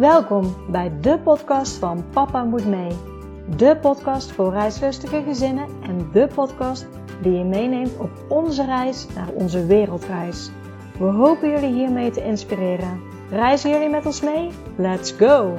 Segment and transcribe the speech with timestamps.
[0.00, 2.96] Welkom bij de podcast van Papa Moet Mee.
[3.56, 6.86] De podcast voor reislustige gezinnen en de podcast
[7.22, 10.50] die je meeneemt op onze reis naar onze wereldreis.
[10.98, 13.02] We hopen jullie hiermee te inspireren.
[13.30, 14.50] Reizen jullie met ons mee?
[14.76, 15.54] Let's go!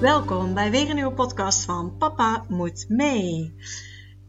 [0.00, 3.54] Welkom bij weer een nieuwe podcast van Papa Moet Mee.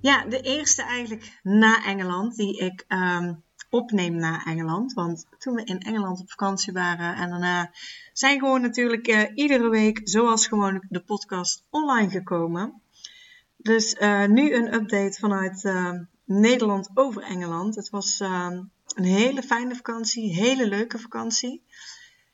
[0.01, 3.43] Ja, de eerste eigenlijk na Engeland die ik um,
[3.73, 4.93] opneem na Engeland.
[4.93, 7.71] Want toen we in Engeland op vakantie waren en daarna
[8.13, 12.81] zijn gewoon natuurlijk uh, iedere week, zoals gewoonlijk, de podcast online gekomen.
[13.57, 15.91] Dus uh, nu een update vanuit uh,
[16.25, 17.75] Nederland over Engeland.
[17.75, 21.63] Het was een hele fijne vakantie, hele leuke vakantie.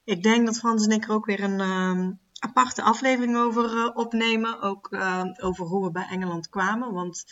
[0.03, 4.61] Ik denk dat Frans en ik er ook weer een aparte aflevering over opnemen.
[4.61, 4.89] Ook
[5.37, 6.93] over hoe we bij Engeland kwamen.
[6.93, 7.25] Want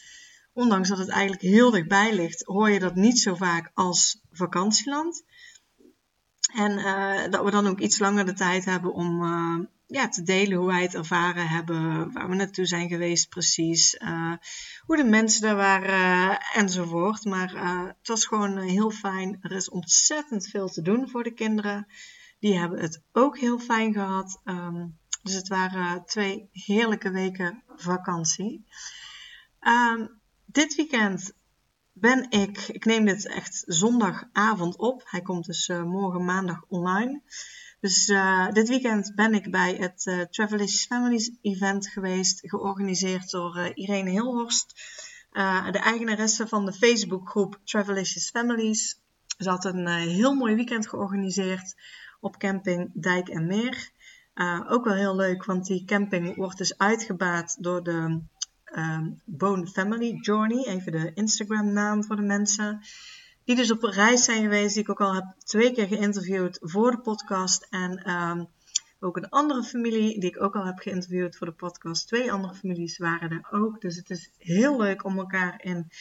[0.58, 5.24] ondanks dat het eigenlijk heel dichtbij ligt, hoor je dat niet zo vaak als vakantieland.
[6.56, 10.24] En uh, dat we dan ook iets langer de tijd hebben om uh, ja, te
[10.24, 14.34] delen hoe wij het ervaren hebben, waar we naartoe zijn geweest precies, uh,
[14.82, 17.26] hoe de mensen daar waren enzovoort.
[17.26, 17.50] Maar
[17.98, 19.38] het was gewoon heel fijn.
[19.42, 21.88] Er is ontzettend veel te doen voor de kinderen.
[22.40, 24.42] Die hebben het ook heel fijn gehad.
[24.46, 28.66] Um, dus het waren twee heerlijke weken vakantie.
[29.62, 30.17] Um,
[30.58, 31.34] dit weekend
[31.94, 35.02] ben ik, ik neem dit echt zondagavond op.
[35.06, 37.22] Hij komt dus uh, morgen maandag online.
[37.80, 43.72] Dus uh, dit weekend ben ik bij het uh, Travelicious Families event geweest, georganiseerd door
[43.74, 44.74] Irene Hilhorst,
[45.72, 49.02] de eigenaresse van de Facebookgroep Travelicious Families.
[49.38, 51.76] Ze had een heel mooi weekend georganiseerd
[52.20, 53.90] op camping Dijk en Meer.
[54.68, 58.22] ook wel heel leuk, want die camping wordt dus uitgebaat door de
[58.76, 62.82] um, Bone Family Journey, even de Instagram naam voor de mensen.
[63.44, 66.92] Die dus op reis zijn geweest, die ik ook al heb twee keer geïnterviewd voor
[66.92, 67.68] de podcast.
[67.70, 68.48] En um,
[69.00, 72.08] ook een andere familie die ik ook al heb geïnterviewd voor de podcast.
[72.08, 73.82] Twee andere families waren er ook.
[73.82, 75.92] Dus het is heel leuk om elkaar in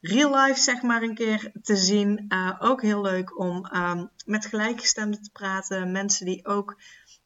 [0.00, 2.24] real life zeg maar een keer te zien.
[2.28, 5.92] Uh, ook heel leuk om um, met gelijkgestemden te praten.
[5.92, 6.76] Mensen die ook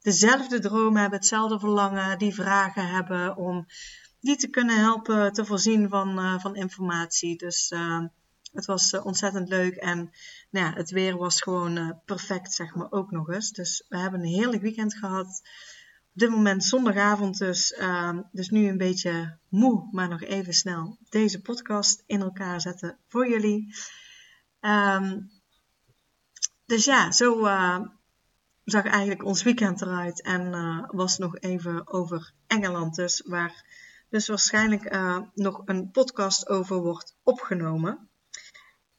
[0.00, 3.66] dezelfde dromen hebben, hetzelfde verlangen, die vragen hebben om
[4.22, 7.36] die te kunnen helpen te voorzien van, uh, van informatie.
[7.36, 8.04] Dus uh,
[8.52, 10.10] het was uh, ontzettend leuk en
[10.50, 13.50] nou ja, het weer was gewoon perfect, zeg maar, ook nog eens.
[13.50, 15.26] Dus we hebben een heerlijk weekend gehad.
[16.14, 20.98] Op dit moment zondagavond dus, ehm, dus nu een beetje moe, maar nog even snel
[21.08, 23.74] deze podcast in elkaar zetten voor jullie.
[24.60, 25.30] Um,
[26.66, 27.40] dus ja, zo
[28.64, 30.50] zag eigenlijk ons weekend eruit en
[30.90, 33.64] was nog even over Engeland dus, waar
[34.12, 38.08] dus waarschijnlijk uh, nog een podcast over wordt opgenomen.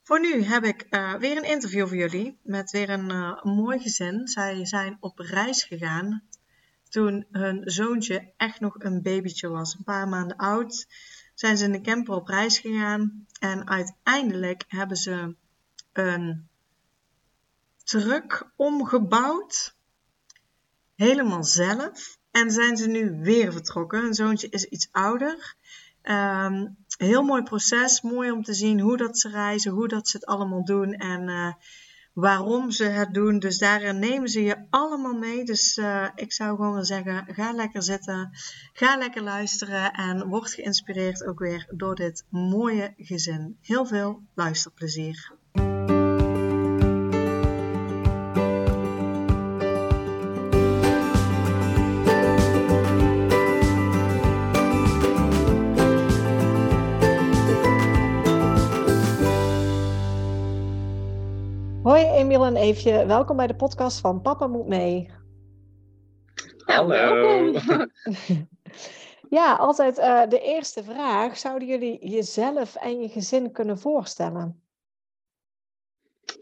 [0.04, 3.80] Voor nu heb ik uh, weer een interview voor jullie met weer een, uh, mooi
[3.80, 4.28] gezin.
[4.28, 6.24] Zij zijn op reis gegaan
[6.90, 10.88] toen hun zoontje echt nog een babytje was, een paar maanden oud.
[11.34, 15.36] Zijn ze in de camper op reis gegaan en uiteindelijk hebben ze
[15.92, 16.48] een
[17.84, 19.76] truck omgebouwd,
[20.96, 22.22] helemaal zelf.
[22.34, 24.04] En zijn ze nu weer vertrokken.
[24.04, 25.56] Een zoontje is iets ouder.
[26.04, 28.02] Um, heel mooi proces.
[28.02, 31.28] Mooi om te zien hoe dat ze reizen, hoe dat ze het allemaal doen en
[31.30, 31.54] uh,
[32.14, 33.40] waarom ze het doen.
[33.40, 35.44] Dus daarin nemen ze je allemaal mee.
[35.44, 38.30] Dus uh, ik zou gewoon wel zeggen, ga lekker zitten.
[38.74, 43.58] Ga lekker luisteren en word geïnspireerd ook weer door dit mooie gezin.
[43.62, 45.32] Heel veel luisterplezier.
[62.34, 65.12] Emiel en Eefje, welkom bij de podcast van Papa Moet Mee.
[66.66, 67.52] Hallo.
[69.38, 71.38] ja, altijd uh, de eerste vraag.
[71.38, 74.64] Zouden jullie jezelf en je gezin kunnen voorstellen?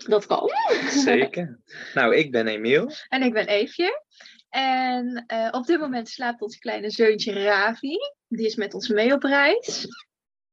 [0.07, 0.49] Dat kan.
[1.05, 1.59] Zeker.
[1.94, 2.91] Nou, ik ben Emiel.
[3.09, 4.03] En ik ben Eefje.
[4.49, 7.97] En uh, op dit moment slaapt ons kleine zoontje Ravi.
[8.27, 9.87] Die is met ons mee op reis.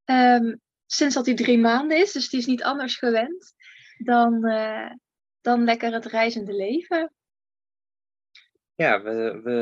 [0.04, 3.54] Um, sinds dat hij drie maanden is, dus die is niet anders gewend
[3.98, 4.90] dan, uh,
[5.40, 7.12] dan lekker het reizende leven.
[8.74, 9.60] Ja, we, we,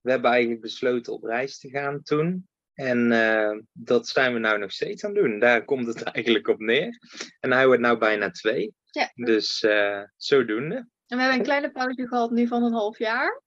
[0.00, 2.48] we hebben eigenlijk besloten op reis te gaan toen.
[2.74, 5.38] En uh, dat zijn we nou nog steeds aan het doen.
[5.38, 6.98] Daar komt het eigenlijk op neer.
[7.40, 8.74] En hij wordt nou bijna twee.
[8.90, 9.10] Ja.
[9.14, 10.74] Dus uh, zodoende.
[10.74, 13.42] En we hebben een kleine pauze gehad nu van een half jaar.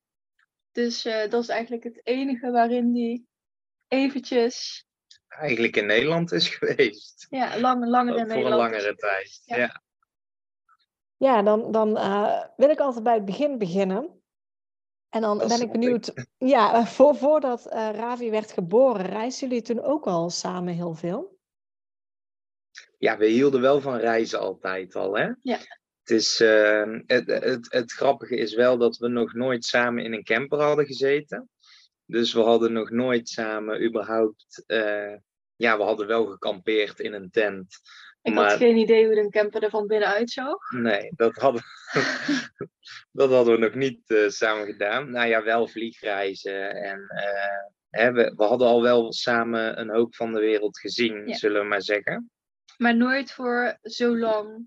[0.71, 3.27] Dus uh, dat is eigenlijk het enige waarin die
[3.87, 4.85] eventjes...
[5.27, 7.27] Eigenlijk in Nederland is geweest.
[7.29, 8.53] Ja, lang, langer in Voor Nederland.
[8.53, 9.57] een langere tijd, ja.
[9.57, 9.83] ja.
[11.17, 14.21] Ja, dan, dan uh, wil ik altijd bij het begin beginnen.
[15.09, 19.81] En dan ben ik benieuwd, ja, voor, voordat uh, Ravi werd geboren, reisden jullie toen
[19.81, 21.39] ook al samen heel veel?
[22.97, 25.31] Ja, we hielden wel van reizen altijd al, hè?
[25.41, 25.57] Ja.
[26.03, 30.13] Het, is, uh, het, het, het grappige is wel dat we nog nooit samen in
[30.13, 31.49] een camper hadden gezeten.
[32.05, 34.63] Dus we hadden nog nooit samen überhaupt.
[34.67, 35.15] Uh,
[35.55, 37.77] ja, we hadden wel gekampeerd in een tent.
[38.27, 38.49] Ik maar...
[38.49, 40.71] had geen idee hoe een camper er van binnen uitzag.
[40.71, 41.61] Nee, dat hadden,
[43.19, 45.11] dat hadden we nog niet uh, samen gedaan.
[45.11, 46.75] Nou ja, wel vliegreizen.
[46.75, 51.27] En uh, hè, we, we, hadden al wel samen een hoop van de wereld gezien,
[51.27, 51.35] ja.
[51.35, 52.31] zullen we maar zeggen.
[52.77, 54.65] Maar nooit voor zo lang.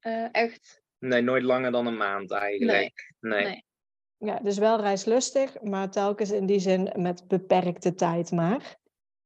[0.00, 0.82] Uh, echt.
[0.98, 3.16] Nee, nooit langer dan een maand eigenlijk.
[3.20, 3.32] Nee.
[3.32, 3.44] nee.
[3.44, 3.64] nee.
[4.16, 8.76] Ja, dus wel reislustig, maar telkens in die zin met beperkte tijd maar.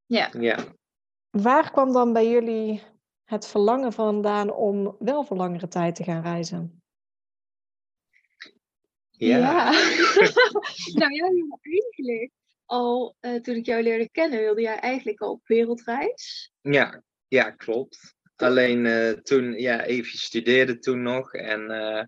[0.05, 0.29] Ja.
[0.39, 0.57] ja.
[1.29, 2.83] Waar kwam dan bij jullie
[3.29, 6.81] het verlangen vandaan om wel voor langere tijd te gaan reizen?
[9.09, 9.37] Ja.
[9.37, 9.71] ja.
[10.99, 11.27] nou ja,
[11.61, 12.31] eigenlijk
[12.65, 16.51] al uh, toen ik jou leerde kennen, wilde jij eigenlijk al op wereldreis.
[16.61, 18.15] Ja, ja klopt.
[18.35, 22.03] Alleen uh, toen, ja, even studeerde toen nog en uh,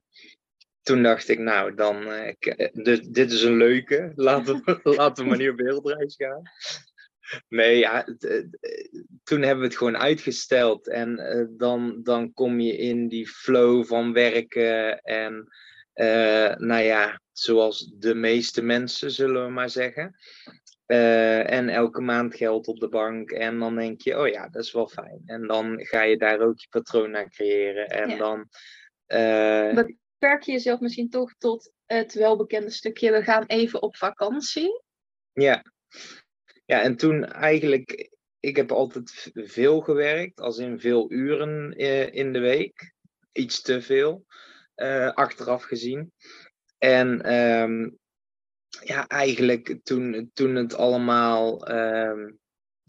[0.81, 5.29] toen dacht ik, nou, dan, ik, dit, dit is een leuke, laten we, laten we
[5.29, 6.41] maar niet op wereldreis gaan.
[7.47, 8.05] Nee, ja,
[9.23, 10.87] toen hebben we het gewoon uitgesteld.
[10.87, 15.01] En uh, dan, dan kom je in die flow van werken.
[15.01, 15.47] En
[15.95, 20.15] uh, nou ja, zoals de meeste mensen, zullen we maar zeggen.
[20.87, 23.31] Uh, en elke maand geld op de bank.
[23.31, 25.21] En dan denk je, oh ja, dat is wel fijn.
[25.25, 27.87] En dan ga je daar ook je patroon naar creëren.
[27.87, 28.17] En ja.
[28.17, 28.47] dan.
[29.75, 33.11] Beperk je jezelf misschien toch tot het welbekende stukje.
[33.11, 34.81] We gaan even op vakantie.
[35.33, 35.63] Ja.
[36.71, 38.09] Ja, en toen eigenlijk,
[38.39, 41.77] ik heb altijd veel gewerkt, als in veel uren
[42.13, 42.93] in de week.
[43.31, 44.25] Iets te veel,
[44.75, 46.13] uh, achteraf gezien.
[46.77, 47.97] En um,
[48.83, 51.71] ja, eigenlijk toen, toen het allemaal.
[51.71, 52.39] Um,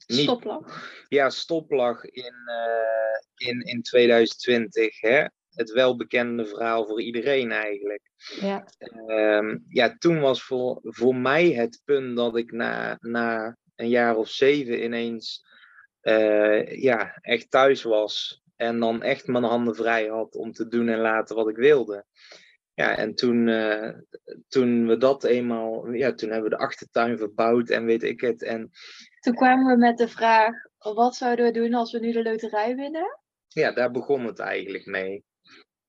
[0.06, 0.90] niet, stoplag.
[1.08, 5.00] Ja, stoplag in, uh, in, in 2020.
[5.00, 5.25] Hè?
[5.50, 8.11] Het welbekende verhaal voor iedereen eigenlijk.
[8.40, 8.67] Ja,
[9.06, 14.17] um, ja toen was voor, voor mij het punt dat ik na, na een jaar
[14.17, 15.44] of zeven ineens
[16.02, 18.43] uh, ja, echt thuis was.
[18.56, 22.05] En dan echt mijn handen vrij had om te doen en laten wat ik wilde.
[22.75, 23.88] Ja, en toen, uh,
[24.49, 28.43] toen we dat eenmaal, ja, toen hebben we de achtertuin verbouwd en weet ik het.
[28.43, 28.70] En,
[29.20, 32.75] toen kwamen we met de vraag, wat zouden we doen als we nu de loterij
[32.75, 33.19] winnen?
[33.49, 35.25] Ja, daar begon het eigenlijk mee.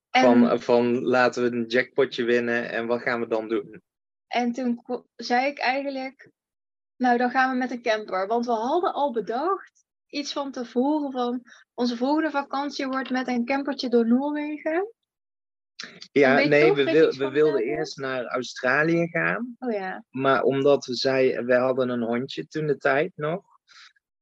[0.10, 0.24] En...
[0.24, 3.82] Van, van laten we een jackpotje winnen en wat gaan we dan doen?
[4.28, 4.84] En toen
[5.16, 6.32] zei ik eigenlijk,
[6.98, 8.28] nou, dan gaan we met een camper.
[8.28, 11.42] Want we hadden al bedacht, iets van tevoren, van
[11.74, 14.94] onze volgende vakantie wordt met een campertje door Noorwegen.
[16.12, 19.56] Ja, nee, we, wil, we wilden eerst naar Australië gaan.
[19.60, 20.04] Oh ja.
[20.10, 23.44] Maar omdat we zeiden, we hadden een hondje toen de tijd nog.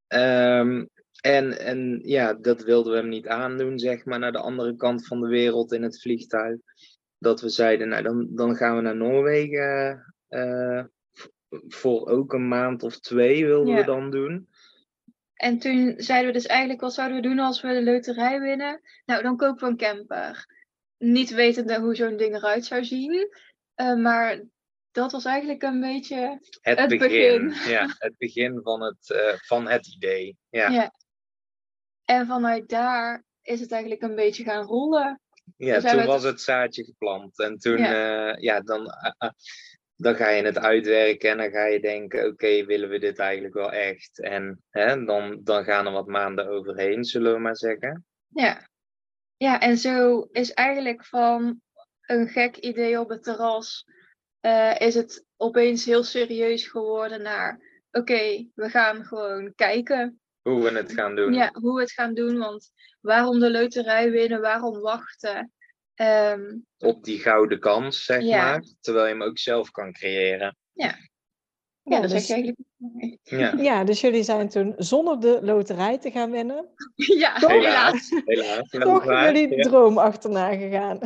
[0.07, 0.89] Um,
[1.21, 5.07] en, en ja, dat wilden we hem niet aandoen, zeg maar, naar de andere kant
[5.07, 6.59] van de wereld in het vliegtuig.
[7.17, 10.83] Dat we zeiden, nou, dan, dan gaan we naar Noorwegen uh,
[11.67, 13.79] voor ook een maand of twee wilden ja.
[13.79, 14.49] we dan doen.
[15.33, 18.81] En toen zeiden we dus eigenlijk, wat zouden we doen als we de loterij winnen?
[19.05, 20.45] Nou, dan kopen we een camper.
[20.97, 23.27] Niet wetende hoe zo'n ding eruit zou zien.
[23.75, 24.43] Uh, maar
[24.91, 27.47] dat was eigenlijk een beetje het, het begin.
[27.47, 27.71] begin.
[27.73, 30.37] Ja, het begin van het, uh, van het idee.
[30.49, 30.69] Ja.
[30.69, 30.93] ja.
[32.05, 35.21] En vanuit daar is het eigenlijk een beetje gaan rollen.
[35.57, 36.31] Ja, dus toen was het...
[36.31, 37.39] het zaadje geplant.
[37.39, 38.91] En toen, ja, uh, ja dan
[40.01, 43.19] dan ga je het uitwerken en dan ga je denken, oké, okay, willen we dit
[43.19, 44.19] eigenlijk wel echt?
[44.19, 48.05] En hè, dan, dan gaan er wat maanden overheen, zullen we maar zeggen.
[48.27, 48.69] Ja.
[49.37, 51.61] ja, en zo is eigenlijk van
[52.01, 53.85] een gek idee op het terras,
[54.41, 57.53] uh, is het opeens heel serieus geworden naar,
[57.91, 60.19] oké, okay, we gaan gewoon kijken.
[60.41, 61.33] Hoe we het gaan doen.
[61.33, 65.51] Ja, hoe we het gaan doen, want waarom de loterij winnen, waarom wachten?
[65.95, 68.43] Um, op die gouden kans, zeg ja.
[68.43, 68.63] maar.
[68.79, 70.57] Terwijl je hem ook zelf kan creëren.
[70.71, 70.97] Ja.
[71.83, 72.57] Ja, ja dat dus, eigenlijk.
[73.21, 73.53] Ja.
[73.69, 76.69] ja, dus jullie zijn toen zonder de loterij te gaan winnen.
[76.95, 78.09] Ja, toch, helaas.
[78.25, 78.69] helaas.
[78.69, 79.63] Toch jullie ja.
[79.63, 80.99] droom achterna gegaan.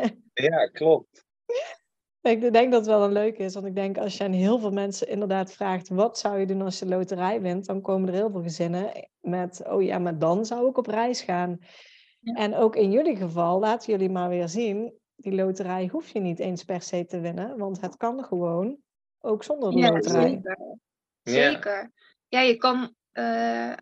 [0.48, 1.24] ja, klopt.
[2.22, 4.58] Ik denk dat het wel een leuke is, want ik denk als je aan heel
[4.58, 8.08] veel mensen inderdaad vraagt, wat zou je doen als je de loterij wint, dan komen
[8.08, 11.58] er heel veel gezinnen met, oh ja, maar dan zou ik op reis gaan.
[12.22, 12.34] Ja.
[12.34, 16.38] En ook in jullie geval, laten jullie maar weer zien, die loterij hoef je niet
[16.38, 18.78] eens per se te winnen, want het kan gewoon
[19.18, 20.28] ook zonder de ja, loterij.
[20.30, 20.56] Zeker.
[21.22, 21.92] zeker.
[22.28, 23.72] Ja, je kan, uh,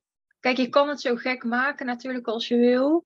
[0.41, 3.05] kijk, je kan het zo gek maken natuurlijk als je wil.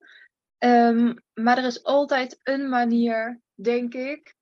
[0.59, 4.35] Ehm, maar er is altijd een manier, denk ik,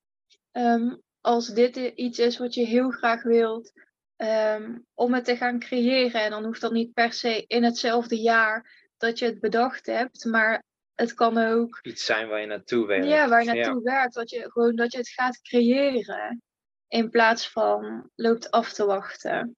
[0.51, 3.73] ehm, als dit iets is wat je heel graag wilt,
[4.17, 6.23] ehm, om het te gaan creëren.
[6.23, 10.25] En dan hoeft dat niet per se in hetzelfde jaar dat je het bedacht hebt,
[10.25, 11.79] maar het kan ook.
[11.83, 13.07] Iets zijn waar je naartoe werkt.
[13.07, 14.15] Ja, waar je naartoe werkt.
[14.15, 16.43] Dat je gewoon dat je het gaat creëren.
[16.89, 19.57] In plaats van loopt af te wachten.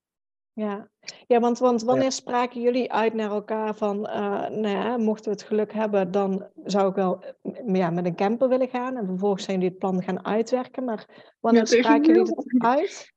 [0.53, 0.88] Ja,
[1.26, 5.31] ja want, want wanneer spraken jullie uit naar elkaar van, uh, nou ja, mochten we
[5.31, 8.97] het geluk hebben, dan zou ik wel eh, ja, met een camper willen gaan.
[8.97, 10.85] En vervolgens zijn jullie het plan gaan uitwerken.
[10.85, 13.12] Maar wanneer ja, spraken jullie het uit?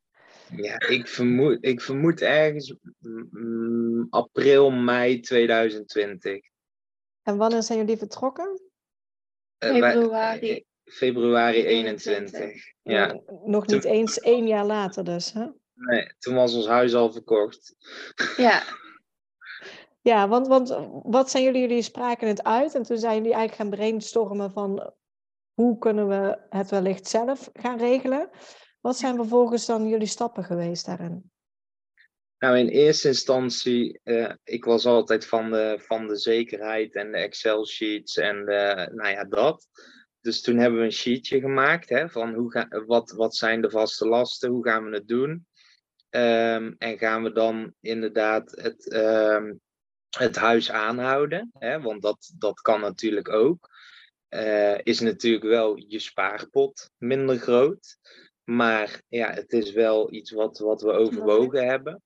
[0.56, 6.40] Ja, ik vermoed, ik vermoed ergens mm, april, mei 2020.
[7.28, 8.62] En wanneer zijn jullie vertrokken?
[9.60, 10.66] Uh, februari.
[10.84, 12.74] februari 21.
[12.82, 13.22] Ja.
[13.44, 15.46] Nog niet eens één jaar later dus, hè?
[15.74, 17.76] Nee, toen was ons huis al verkocht.
[18.38, 18.64] Ja.
[20.02, 23.62] Ja, want, want wat zijn jullie, jullie spraken het uit en toen zijn jullie eigenlijk
[23.62, 24.94] gaan brainstormen van
[25.54, 28.30] hoe kunnen we het wellicht zelf gaan regelen.
[28.82, 31.32] Wat zijn vervolgens dan jullie stappen geweest daarin?
[32.40, 37.18] Nou, in eerste instantie, uh, ik was altijd van de, van de zekerheid en de
[37.18, 39.68] Excel-sheets en de, nou ja, dat.
[40.22, 43.70] Dus toen hebben we een sheetje gemaakt hè, van hoe ga, wat, wat zijn de
[43.70, 45.48] vaste lasten, hoe gaan we het doen.
[46.10, 49.60] Um, en gaan we dan inderdaad het, um,
[50.18, 51.52] het huis aanhouden?
[51.60, 51.82] Hè?
[51.82, 53.70] Want dat, dat kan natuurlijk ook.
[54.30, 57.98] Uh, is natuurlijk wel je spaarpot minder groot.
[58.44, 62.04] Maar ja, het is wel iets wat, wat we overwogen hebben.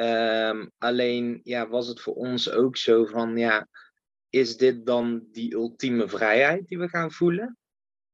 [0.00, 3.68] Um, alleen ja, was het voor ons ook zo van ja,
[4.28, 7.58] is dit dan die ultieme vrijheid die we gaan voelen?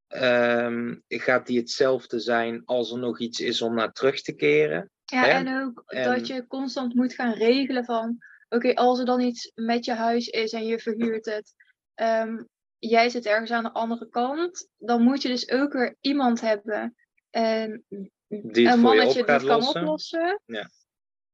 [0.09, 4.91] Um, gaat die hetzelfde zijn als er nog iets is om naar terug te keren?
[5.05, 9.53] Ja, en ook dat je constant moet gaan regelen van, oké, als er dan iets
[9.55, 11.55] met je huis is en je verhuurt het,
[11.95, 16.41] um, jij zit ergens aan de andere kant, dan moet je dus ook weer iemand
[16.41, 16.95] hebben,
[17.31, 17.85] en,
[18.29, 19.81] die een mannetje die het kan lossen.
[19.81, 20.41] oplossen.
[20.45, 20.71] Ja.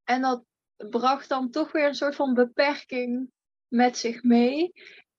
[0.05, 0.45] En dat
[0.77, 3.31] bracht dan toch weer een soort van beperking
[3.69, 4.73] met zich mee.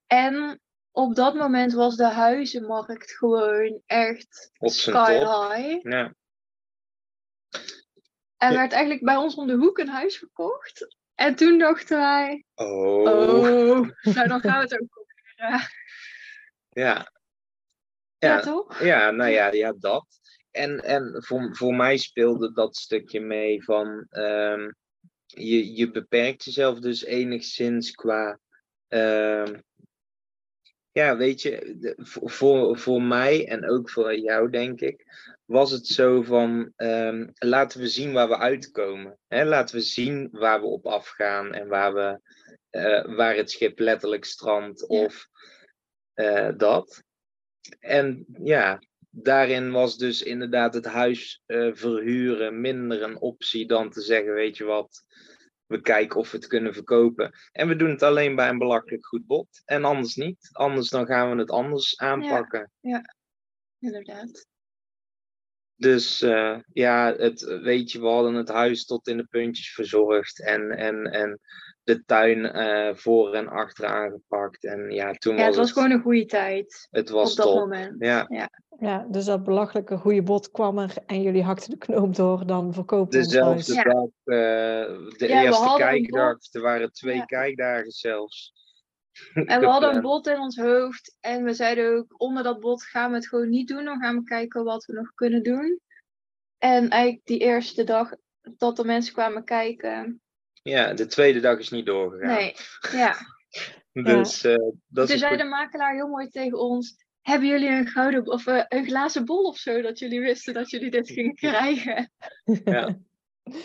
[0.06, 0.60] En
[0.90, 5.52] op dat moment was de huizenmarkt gewoon echt Op zijn sky top.
[5.52, 5.88] high.
[5.88, 6.14] Ja.
[8.36, 8.58] En Ja.
[8.58, 10.96] werd eigenlijk bij ons om de hoek een huis verkocht.
[11.14, 13.02] En toen dachten wij, Oh.
[13.02, 15.24] oh, nou dan gaan we het ook proberen.
[15.36, 15.68] Ja.
[16.70, 17.12] Ja,
[18.18, 18.82] Ja, toch?
[18.82, 20.06] ja, nou ja, ja dat.
[20.54, 24.70] En, en voor, voor mij speelde dat stukje mee van ehm,
[25.26, 28.38] je, je beperkt jezelf dus enigszins qua.
[28.88, 29.60] ehm,
[30.92, 31.94] ja, weet je, de-
[32.24, 35.04] voor, voor, mij en ook voor jou, denk ik,
[35.44, 39.18] was het zo van ehm, laten we zien waar we uitkomen.
[39.28, 39.44] Hè?
[39.44, 42.20] Laten we zien waar we op afgaan en waar, we,
[42.70, 45.28] eh, waar het schip letterlijk strandt of
[46.12, 47.02] eh, dat.
[47.80, 48.80] En ja,
[49.14, 54.56] daarin was dus inderdaad het huis eh, verhuren minder een optie dan te zeggen, weet
[54.56, 55.04] je wat,
[55.66, 57.32] we kijken of we het kunnen verkopen.
[57.52, 60.48] En we doen het alleen bij een belachelijk goed bod en anders niet.
[60.52, 62.70] Anders dan gaan we het anders aanpakken.
[63.78, 64.46] Inderdaad.
[65.76, 70.42] Dus eh, ja, het, weet je, we hadden het huis tot in de puntjes verzorgd
[70.42, 71.40] en, en, en
[71.84, 74.64] de tuin eh, voor en achter aangepakt.
[74.64, 77.36] En ja, toen Ja, was het was het, gewoon een goede tijd het was op
[77.36, 77.58] dat top.
[77.58, 77.94] moment.
[77.98, 78.48] Ja.
[78.78, 82.72] Ja, dus dat belachelijke goede bod kwam er en jullie hakten de knoop door, dan
[82.74, 83.66] verkopen we ons huis.
[83.66, 87.24] Dezelfde dag, eh, de Ja, eerste kijkdag, er waren twee Ja.
[87.24, 88.52] kijkdagen zelfs.
[89.34, 91.16] En we hadden een bod in ons hoofd.
[91.20, 93.84] En we zeiden ook, onder dat bod gaan we het gewoon niet doen.
[93.84, 95.80] Dan gaan we kijken wat we nog kunnen doen.
[96.58, 98.12] En eigenlijk die eerste dag
[98.56, 100.22] dat de mensen kwamen kijken.
[100.64, 102.28] Ja, de tweede dag is niet doorgegaan.
[102.34, 102.54] Nee,
[103.04, 103.16] ja.
[103.92, 104.54] Dus eh,
[104.86, 105.38] dat Toen is zei goed.
[105.42, 106.96] de makelaar heel mooi tegen ons.
[107.20, 110.70] Hebben jullie een gouden of eh, een glazen bol of zo dat jullie wisten dat
[110.70, 112.10] jullie dit gingen krijgen?
[112.64, 112.98] Ja.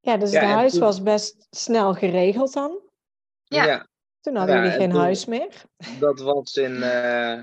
[0.00, 2.80] Ja, dus het huis toen- was best snel geregeld dan.
[3.44, 3.64] Ja.
[3.64, 3.88] ja,
[4.20, 5.48] Toen hadden Ja, jullie en geen toen- huis meer.
[6.00, 7.38] dat was in eh,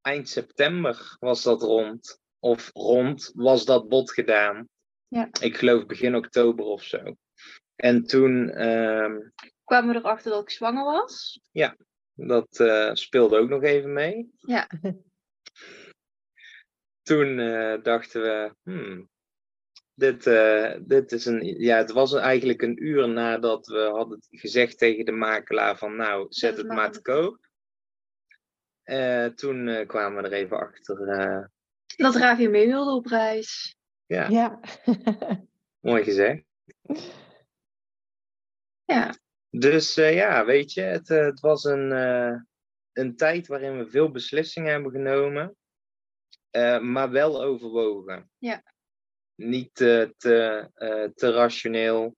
[0.00, 2.20] eind september was dat rond.
[2.38, 4.68] Of rond was dat bod gedaan.
[5.08, 5.28] Ja.
[5.40, 7.16] Ik geloof begin oktober of zo.
[7.76, 9.20] En toen, ehm,
[9.64, 11.40] Kwamen we erachter dat ik zwanger was.
[12.14, 14.32] dat eh, speelde ook nog even mee.
[14.38, 14.68] Ja.
[17.02, 19.08] Toen eh, dachten we, hmm,
[19.94, 24.78] dit, eh, dit is een, ja, het was eigenlijk een uur nadat we hadden gezegd
[24.78, 27.38] tegen de makelaar van, nou, zet het maar te koop.
[28.82, 31.44] Eh, toen eh, kwamen we er even achter, eh,
[31.96, 33.76] Dat Ravi mee wilde op reis.
[34.06, 34.60] ja, Ja.
[35.80, 36.42] mooi gezegd.
[38.84, 39.14] Ja,
[39.50, 42.40] Dus eh, ja, weet je, het, eh, het was een, eh,
[42.92, 45.56] een tijd waarin we veel beslissingen hebben genomen,
[46.80, 48.30] maar wel overwogen.
[48.38, 48.62] Ja.
[49.34, 50.70] Niet te, te,
[51.14, 52.16] te rationeel.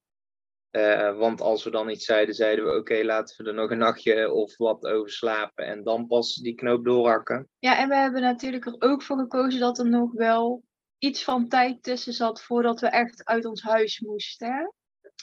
[1.16, 4.32] Want als we dan iets zeiden, zeiden we: Oké, laten we er nog een nachtje
[4.32, 5.66] of wat over slapen.
[5.66, 7.48] En dan pas die knoop doorhakken.
[7.58, 10.62] Ja, en we hebben natuurlijk er ook voor gekozen dat er nog wel
[10.98, 14.74] iets van tijd tussen zat voordat we echt uit ons huis moesten.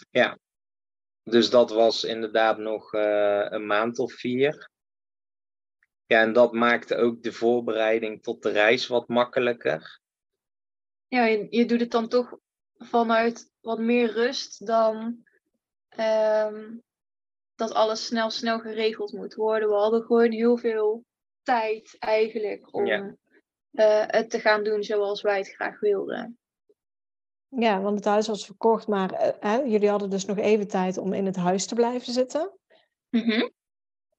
[0.10, 0.38] Ja.
[1.24, 4.70] Dus dat was inderdaad nog eh, een maand of vier.
[6.06, 10.02] Ja, en dat maakte ook de voorbereiding tot de reis wat makkelijker.
[11.08, 12.38] Ja, je, je doet het dan toch
[12.78, 15.24] vanuit wat meer rust dan
[15.90, 16.78] ehm,
[17.56, 19.70] dat alles snel, snel geregeld moet worden.
[19.70, 21.06] We hadden gewoon heel veel
[21.42, 23.16] tijd eigenlijk om Ja.
[23.72, 26.38] eh, het te gaan doen zoals wij het graag wilden.
[27.56, 30.98] Ja, want het huis was verkocht, maar eh, hè, jullie hadden dus nog even tijd
[30.98, 32.52] om in het huis te blijven zitten.
[33.10, 33.50] Mhm.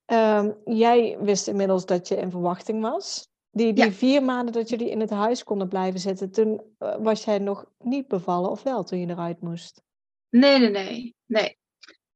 [0.05, 3.29] Ehm, jij wist inmiddels dat je in verwachting was.
[3.51, 3.91] Die, die Ja.
[3.91, 7.65] vier maanden dat jullie in het huis konden blijven zitten, toen eh, was jij nog
[7.79, 9.83] niet bevallen, of wel, toen je eruit moest?
[10.29, 11.59] Nee, nee, nee, nee.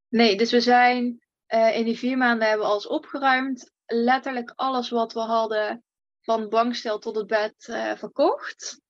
[0.07, 3.71] Nee, dus we zijn eh, in die vier maanden hebben we alles opgeruimd.
[3.85, 5.83] Letterlijk alles wat we hadden,
[6.21, 7.53] van bankstel tot het bed,
[7.97, 8.81] verkocht.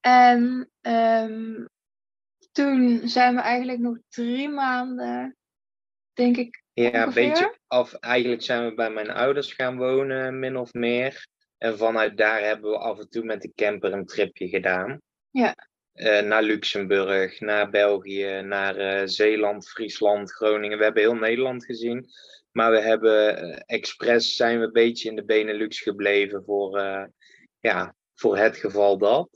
[0.00, 1.64] En ehm,
[2.52, 5.36] toen zijn we eigenlijk nog drie maanden,
[6.12, 7.94] denk ik, Ja, een beetje af.
[7.94, 11.26] Eigenlijk zijn we bij mijn ouders gaan wonen, min of meer.
[11.58, 15.00] En vanuit daar hebben we af en toe met de camper een tripje gedaan.
[15.30, 15.54] Ja.
[15.98, 20.78] Eh, naar Luxemburg, naar België, naar eh, Zeeland, Friesland, Groningen.
[20.78, 22.06] We hebben heel Nederland gezien.
[22.52, 26.80] Maar we hebben eh, expres zijn we een beetje in de Benelux gebleven voor,
[27.60, 29.28] ja, voor het geval dat.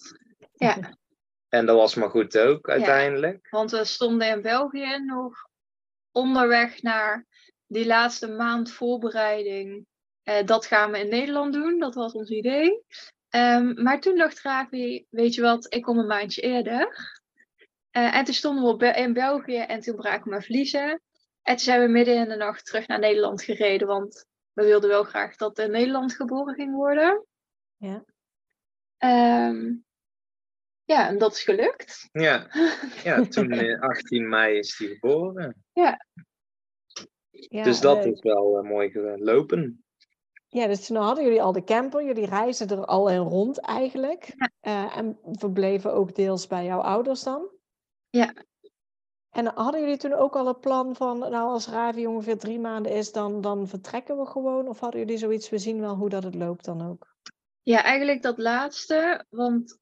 [0.62, 0.76] Ja.
[1.48, 3.48] En dat was maar goed ook uiteindelijk.
[3.50, 5.48] Want we stonden in België nog
[6.10, 7.26] onderweg naar
[7.66, 9.86] die laatste maand voorbereiding.
[10.22, 12.82] Eh, dat gaan we in Nederland doen, dat was ons idee.
[13.28, 16.88] Ehm, maar toen dacht Ravi, weet je wat, ik kom een maandje eerder.
[17.90, 21.00] Eh, en toen stonden we op Be- in België en toen braken we vliezen.
[21.42, 24.88] En toen zijn we midden in de nacht terug naar Nederland gereden, want we wilden
[24.88, 27.26] wel graag dat in Nederland geboren ging worden.
[27.76, 28.04] Ja.
[28.96, 29.74] Ehm,
[30.84, 32.08] ja, en dat is gelukt.
[32.12, 32.46] Ja,
[33.04, 35.64] ja toen eh, 18 mei is hij geboren.
[35.72, 36.06] Ja,
[37.48, 39.84] dus dat is wel eh, mooi gelopen.
[40.48, 44.34] Ja, dus toen hadden jullie al de camper, jullie reisden er al in rond eigenlijk.
[44.36, 44.50] Ja.
[44.60, 47.48] Eh, en verbleven ook deels bij jouw ouders dan.
[48.10, 48.34] Ja.
[49.30, 52.92] En hadden jullie toen ook al een plan van, nou als Ravi ongeveer drie maanden
[52.92, 54.68] is, dan, dan vertrekken we gewoon?
[54.68, 57.16] Of hadden jullie zoiets, we zien wel hoe dat het loopt dan ook?
[57.62, 59.80] Ja, eigenlijk dat laatste, want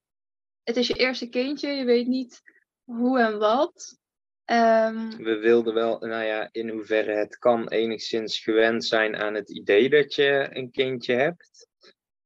[0.63, 2.41] het is je eerste kindje, je weet niet
[2.85, 3.99] hoe en wat.
[4.45, 9.51] Ehm, We wilden wel, nou ja, in hoeverre het kan enigszins gewend zijn aan het
[9.51, 11.69] idee dat je een kindje hebt.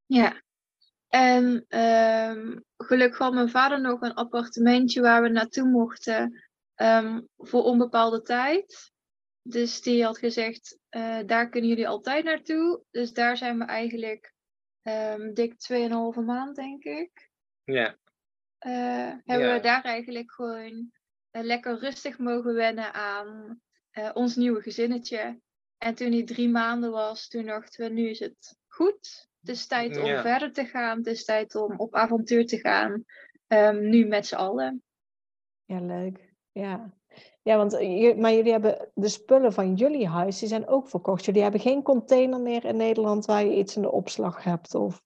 [0.06, 0.42] ja.
[1.08, 6.44] En ehm, gelukkig had mijn vader nog een appartementje waar we naartoe mochten
[6.74, 8.92] ehm, voor onbepaalde tijd.
[9.42, 12.82] Dus die had gezegd, eh, daar kunnen jullie altijd naartoe.
[12.90, 14.32] Dus daar zijn we eigenlijk
[15.32, 17.30] dik 2,5 maand, denk ik.
[17.64, 17.96] Ja,
[18.64, 19.54] eh, hebben Ja.
[19.54, 20.90] we daar eigenlijk gewoon
[21.30, 25.40] eh, lekker rustig mogen wennen aan eh, ons nieuwe gezinnetje.
[25.78, 29.28] En toen die drie maanden was, toen dachten we, nu is het goed.
[29.40, 30.22] Het is tijd om Ja.
[30.22, 30.98] verder te gaan.
[30.98, 33.04] Het is tijd om op avontuur te gaan.
[33.46, 34.82] Ehm, nu met z'n allen.
[35.64, 36.32] Ja, leuk.
[36.52, 36.92] Ja,
[37.42, 41.24] ja want je- maar jullie hebben de spullen van jullie huis, die zijn ook verkocht.
[41.24, 44.74] Jullie hebben geen container meer in Nederland waar je iets in de opslag hebt?
[44.74, 45.02] Of...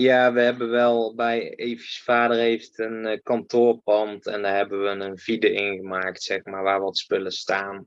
[0.00, 4.88] ja we hebben wel bij Evie's vader heeft een eh, kantoorpand en daar hebben we
[4.88, 7.86] een vide ingemaakt, zeg maar, waar wat spullen staan.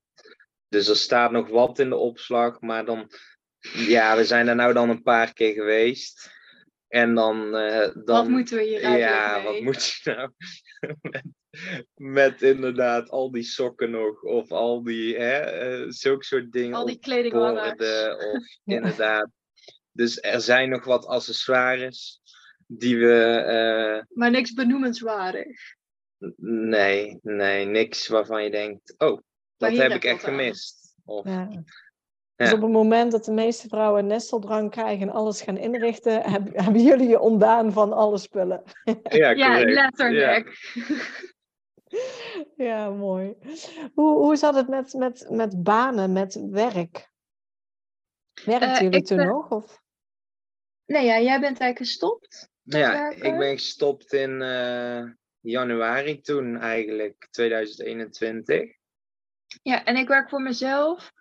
[0.67, 3.11] Dus er staat nog wat in de opslag, maar dan,
[3.87, 6.37] ja, we zijn er nou dan een paar keer geweest.
[6.87, 9.43] En dan, eh, dan Wat moeten we hier eigenlijk Ja, mee?
[9.45, 10.31] wat moet je nou?
[11.09, 11.23] met,
[11.95, 16.73] met inderdaad al die sokken nog, of al die, hè, eh, zulke soort dingen.
[16.73, 19.29] Al die borden, of inderdaad.
[19.99, 22.21] Dus er zijn nog wat accessoires
[22.67, 23.23] die we.
[23.35, 25.59] eh, Maar niks benoemenswaardig.
[26.67, 29.19] nee, nee, niks waarvan je denkt: oh,
[29.57, 30.95] dat heb ik echt gemist.
[31.05, 31.49] Of, Ja.
[32.35, 36.21] Dus op het moment dat de meeste vrouwen een nesteldrang krijgen en alles gaan inrichten,
[36.31, 38.63] heb- hebben jullie je ontdaan van alle spullen.
[39.03, 40.49] ja, Ja, letterlijk.
[42.55, 43.35] Ja, mooi.
[43.93, 47.11] Hoe, hoe zat het met, met, met banen, met werk?
[48.45, 49.49] Werkten Eh, jullie toen ben- nog?
[49.49, 49.81] Of?
[50.89, 52.49] Nee, ja, jij bent eigenlijk gestopt.
[52.63, 53.23] Nou ja, werken?
[53.23, 55.03] ik ben gestopt in eh,
[55.39, 58.71] januari toen, eigenlijk, 2021.
[59.61, 61.11] Ja, en ik werk voor mezelf.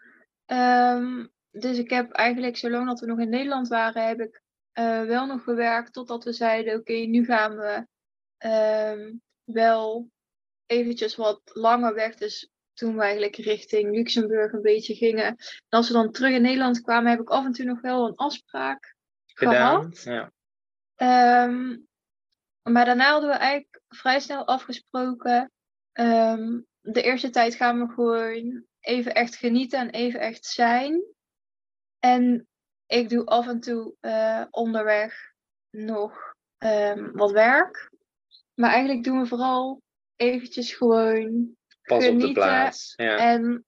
[0.45, 5.03] Ehm, dus ik heb eigenlijk, zolang dat we nog in Nederland waren, heb ik eh,
[5.03, 7.87] wel nog gewerkt totdat we zeiden, oké, nu gaan we
[8.39, 10.11] ehm, wel
[10.67, 12.15] eventjes wat langer weg.
[12.15, 15.27] Dus toen we eigenlijk richting Luxemburg een beetje gingen.
[15.27, 15.37] En
[15.69, 18.17] als we dan terug in Nederland kwamen, heb ik af en toe nog wel een
[18.17, 18.97] afspraak
[19.38, 19.90] Gedaan.
[19.92, 20.33] Ja.
[20.94, 21.77] Ehm,
[22.62, 25.53] maar daarna hadden we eigenlijk vrij snel afgesproken.
[25.92, 31.05] ehm, de eerste tijd gaan we gewoon even echt genieten en even echt zijn.
[31.98, 32.48] En
[32.87, 35.33] ik doe af en toe eh, onderweg
[35.70, 37.90] nog ehm, wat werk.
[38.55, 39.83] Maar eigenlijk doen we vooral
[40.16, 42.92] eventjes gewoon Pas op de genieten plaats.
[42.96, 43.16] Ja.
[43.16, 43.64] en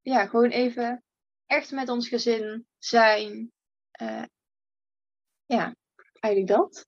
[0.00, 1.02] ja, gewoon even
[1.46, 3.52] echt met ons gezin zijn.
[3.90, 4.22] Eh,
[5.50, 5.74] ja,
[6.20, 6.86] eigenlijk dat.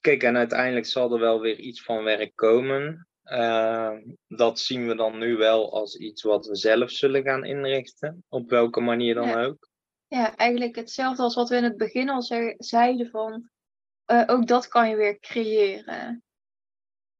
[0.00, 3.08] Kijk, en uiteindelijk zal er wel weer iets van werk komen.
[3.22, 3.92] Eh,
[4.28, 8.24] dat zien we dan nu wel als iets wat we zelf zullen gaan inrichten.
[8.28, 9.44] Op welke manier dan Ja.
[9.44, 9.68] ook.
[10.06, 13.50] Ja, eigenlijk hetzelfde als wat we in het begin al ze- zeiden van
[14.04, 16.22] eh, ook dat kan je weer creëren.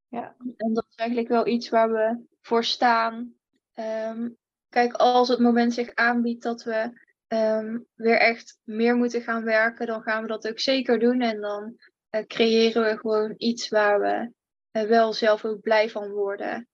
[0.07, 0.35] Ja.
[0.57, 3.33] En dat is eigenlijk wel iets waar we voor staan.
[3.73, 4.29] Ehm,
[4.69, 9.87] kijk, als het moment zich aanbiedt dat we ehm, weer echt meer moeten gaan werken,
[9.87, 11.21] dan gaan we dat ook zeker doen.
[11.21, 11.75] En dan
[12.09, 14.31] eh, creëren we gewoon iets waar we
[14.71, 16.67] eh, wel zelf ook blij van worden.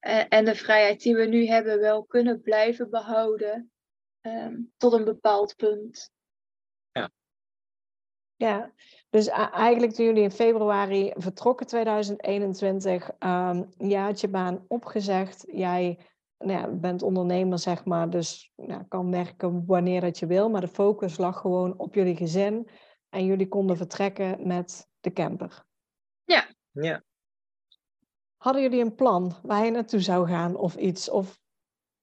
[0.00, 3.72] Eh, en de vrijheid die we nu hebben wel kunnen blijven behouden
[4.20, 6.12] ehm, tot een bepaald punt.
[8.36, 8.72] Ja,
[9.10, 15.44] dus a- eigenlijk toen jullie in februari vertrokken 2021, ehm ja, had je baan opgezegd.
[15.46, 15.98] Jij
[16.46, 20.48] ja, bent ondernemer, zeg maar, dus ja, kan werken wanneer dat je wil.
[20.48, 22.68] Maar de focus lag gewoon op jullie gezin.
[23.08, 25.64] En jullie konden vertrekken met de camper.
[26.72, 27.02] Ja.
[28.36, 31.10] Hadden jullie een plan waar je naartoe zou gaan of iets?
[31.10, 31.40] Of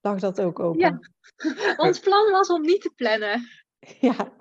[0.02, 0.80] lag dat ook open?
[0.80, 1.00] Ja.
[1.86, 3.48] Ons plan was om niet te plannen.
[4.00, 4.34] Ja.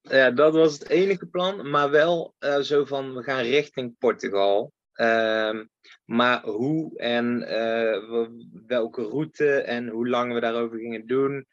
[0.00, 4.72] Ja, dat was het enige plan, maar wel eh, zo van we gaan richting Portugal.
[4.96, 5.64] Ehm,
[6.04, 8.28] maar hoe en eh,
[8.66, 11.46] welke route en hoe lang we daarover gingen doen,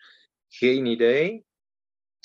[0.49, 1.45] geen idee.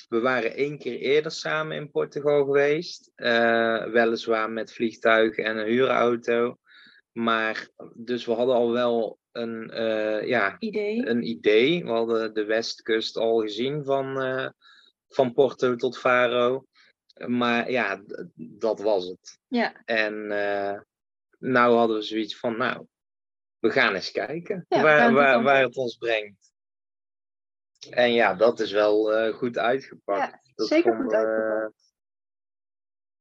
[0.09, 5.67] We waren één keer eerder samen in Portugal geweest, eh, weliswaar met vliegtuig en een
[5.67, 6.57] huurauto.
[7.11, 11.07] Maar dus we hadden al wel een, eh, ja, Idee.
[11.07, 11.83] een idee.
[11.83, 14.15] We hadden de westkust al gezien van,
[15.07, 16.65] van Porto tot Faro.
[17.25, 18.03] Maar ja,
[18.35, 19.39] dat was het.
[19.47, 19.81] Ja.
[19.85, 20.31] En
[21.39, 22.85] nou hadden we zoiets van, nou,
[23.59, 26.51] we gaan eens kijken Ja, waar, waar, waar het ons brengt.
[27.89, 30.31] En ja, dat is wel eh, goed uitgepakt.
[30.31, 31.93] Ja, dat zeker goed we- uitgepakt.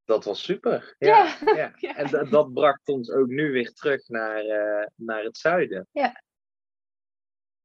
[0.05, 0.95] dat was super.
[0.99, 1.73] Ja, Ja, ja.
[1.89, 1.97] ja.
[1.97, 5.89] En dat- bracht ons ook nu weer terug naar, eh, naar het zuiden.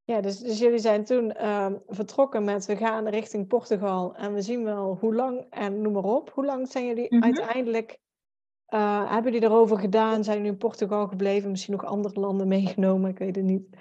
[0.06, 4.42] Ja, dus, dus jullie zijn toen ehm, vertrokken met we gaan richting Portugal en we
[4.42, 6.30] zien wel hoe lang en noem maar op.
[6.30, 7.24] Hoe lang zijn jullie Mhm.
[7.24, 7.98] uiteindelijk,
[8.74, 10.24] eh, hebben jullie erover gedaan?
[10.24, 11.50] Zijn jullie in Portugal gebleven?
[11.52, 13.10] Misschien nog andere landen meegenomen?
[13.10, 13.78] Ik weet het niet.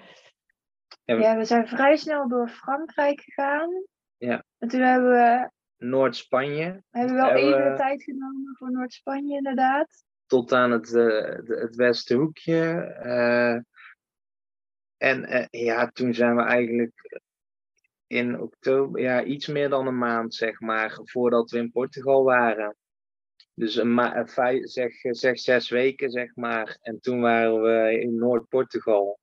[1.03, 3.83] Ja, we zijn vrij snel door Frankrijk gegaan.
[4.17, 4.43] Ja.
[4.57, 8.71] En toen hebben we, Noord-Spanje, hebben we wel Hebben we- even de tijd genomen voor
[8.71, 10.03] Noord-Spanje, inderdaad.
[10.25, 12.71] tot aan het, eh, het Westenhoekje.
[13.03, 13.59] eh
[14.97, 17.21] en eh, ja, toen zijn we eigenlijk
[18.07, 22.75] in oktober, ja, iets meer dan een maand, zeg maar, voordat we in Portugal waren.
[23.53, 26.77] Dus een eh, vijf, zeg, eh, zeg zes weken, zeg maar.
[26.81, 29.19] En toen waren we in Noord-Portugal.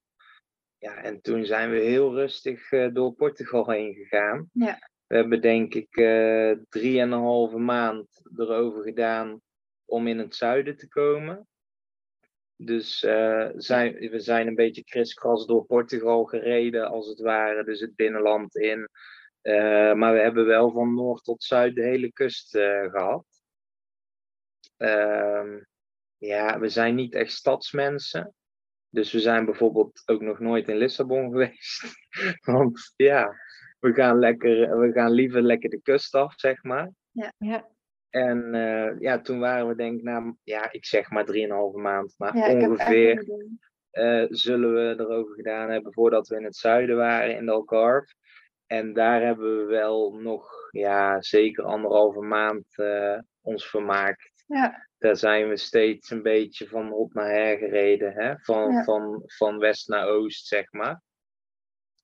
[0.79, 4.51] Ja, en toen zijn we heel rustig eh, door Portugal heen gegaan.
[4.53, 4.91] Ja.
[5.07, 9.41] We hebben denk ik eh drieënhalve maand erover gedaan
[9.85, 11.49] om in het zuiden te komen.
[12.63, 17.65] Dus eh, zijn, we zijn een beetje kriskras door Portugal gereden, als het ware.
[17.65, 18.89] Dus het binnenland in.
[19.41, 23.25] Eh, maar we hebben wel van noord tot zuid de hele kust eh, gehad.
[24.81, 25.61] Ehm,
[26.17, 28.35] ja, we zijn niet echt stadsmensen.
[28.89, 31.85] Dus we zijn bijvoorbeeld ook nog nooit in Lissabon geweest.
[32.41, 33.35] Want ja,
[33.79, 36.91] we gaan, lekker, we gaan liever lekker de kust af, zeg maar.
[37.11, 37.33] Ja,
[38.11, 41.33] En eh, ja, toen waren we denk ik na, ja, ik zeg maar 3,5
[41.73, 43.25] maand, maar Ja, ongeveer
[43.91, 48.15] eh, zullen we erover gedaan hebben voordat we in het zuiden waren, in de Algarve.
[48.67, 54.30] En daar hebben we wel nog, ja, zeker anderhalve maand eh, ons vermaakt.
[54.53, 58.39] Ja, Daar zijn we steeds een beetje van hot naar her gereden, hè?
[58.39, 58.85] Van, Ja.
[58.85, 61.03] van, van west naar oost, zeg maar.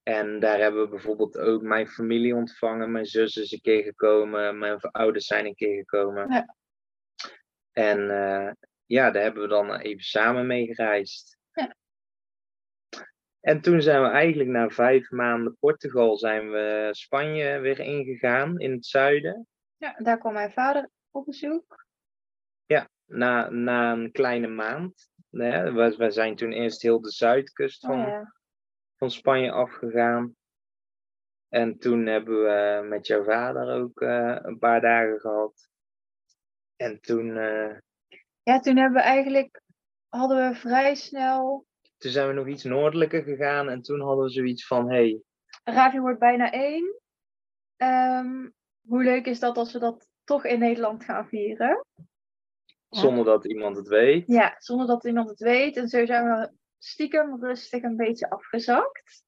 [0.03, 2.93] En daar hebben we bijvoorbeeld ook mijn familie ontvangen.
[2.93, 6.33] Mijn zus is een keer gekomen, mijn ouders zijn een keer gekomen.
[6.33, 6.55] Ja.
[7.73, 8.53] En eh,
[8.85, 11.39] ja, daar hebben we dan even samen mee gereisd.
[11.53, 11.77] Ja.
[13.41, 18.73] En toen zijn we eigenlijk na vijf maanden Portugal zijn we Spanje weer ingegaan in
[18.73, 19.47] het zuiden.
[19.77, 21.86] Ja, daar kwam mijn vader op bezoek.
[23.07, 25.11] Na, na een kleine maand.
[25.31, 28.35] Hè, we, we zijn toen eerst heel de zuidkust Oh, van, ja.
[28.97, 30.37] van Spanje afgegaan.
[31.49, 35.69] En toen hebben we met jouw vader ook eh, een paar dagen gehad.
[36.77, 37.79] En toen, eh,
[38.43, 39.63] ja, toen hebben we eigenlijk,
[40.09, 41.67] hadden we vrij snel,
[41.99, 43.69] toen zijn we nog iets noordelijker gegaan.
[43.69, 45.21] En toen hadden we zoiets van, hey,
[45.65, 47.01] Ravi wordt bijna één.
[47.77, 48.49] Ehm,
[48.89, 51.85] hoe leuk is dat als we dat toch in Nederland gaan vieren?
[52.97, 53.03] Ja.
[53.03, 54.25] zonder dat iemand het weet.
[54.27, 55.77] Ja, zonder dat iemand het weet.
[55.77, 59.25] En zo zijn we stiekem rustig een beetje afgezakt.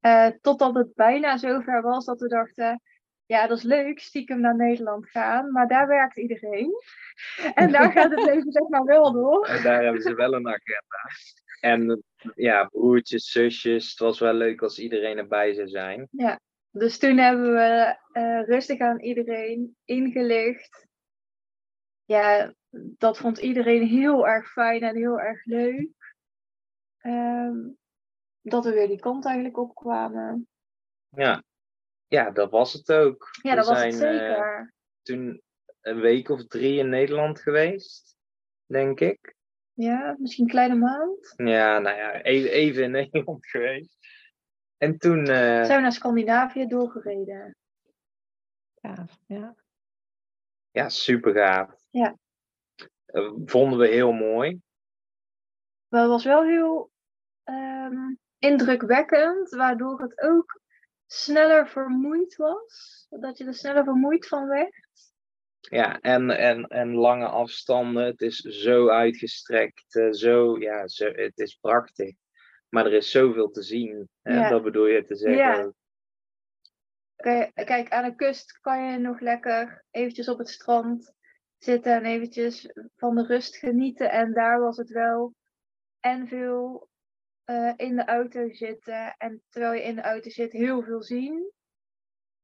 [0.00, 2.82] Eh, totdat het bijna zover was dat we dachten,
[3.26, 6.72] ja, dat is leuk, stiekem naar Nederland gaan, maar daar werkt iedereen.
[7.54, 9.46] En daar gaat het leven zeg maar wel door.
[9.46, 11.10] En daar hebben ze wel een agenda.
[11.60, 12.02] En
[12.34, 13.90] ja, broertjes, zusjes.
[13.90, 16.08] Het was wel leuk als iedereen erbij zou zijn.
[16.70, 20.86] Dus toen hebben we eh, rustig aan iedereen ingelicht.
[22.04, 26.14] Ja, dat vond iedereen heel erg fijn en heel erg leuk.
[26.98, 27.58] Ehm,
[28.40, 30.48] dat we weer die kant eigenlijk opkwamen.
[31.08, 31.42] Ja,
[32.06, 33.28] ja dat was het ook.
[33.42, 34.74] Ja, We dat was het eh, zeker.
[35.02, 35.42] toen
[35.80, 38.16] een week of drie in Nederland geweest,
[38.66, 39.34] denk ik.
[39.72, 41.32] Ja, misschien een kleine maand.
[41.36, 43.98] Ja, nou ja, even, even in Nederland geweest.
[44.76, 47.56] En toen, eh, Zijn we naar Scandinavië doorgereden.
[48.80, 49.54] Ja, ja.
[50.70, 51.83] ja, super gaaf.
[51.94, 52.18] Ja.
[53.06, 54.60] Eh, vonden we heel mooi.
[55.88, 56.90] Maar het was wel heel
[57.44, 60.60] ehm, indrukwekkend, waardoor het ook
[61.06, 63.06] sneller vermoeid was.
[63.08, 64.82] Dat je er sneller vermoeid van werd.
[65.60, 68.04] Ja, en, en, en lange afstanden.
[68.04, 69.96] Het is zo uitgestrekt.
[69.96, 72.14] eh, zo, ja, zo, het is prachtig.
[72.68, 74.08] Maar er is zoveel te zien.
[74.22, 74.34] Hè?
[74.40, 74.48] Ja.
[74.48, 75.74] Dat bedoel je te zeggen.
[77.16, 77.52] Ja.
[77.64, 81.14] Kijk, aan de kust kan je nog lekker eventjes op het strand
[81.64, 84.10] zitten en eventjes van de rust genieten.
[84.10, 85.34] En daar was het wel
[86.00, 86.88] en veel
[87.44, 89.14] eh, in de auto zitten.
[89.18, 91.52] En terwijl je in de auto zit, heel veel zien.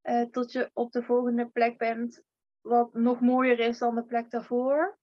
[0.00, 2.22] Eh, tot je op de volgende plek bent,
[2.60, 4.98] wat nog mooier is dan de plek daarvoor.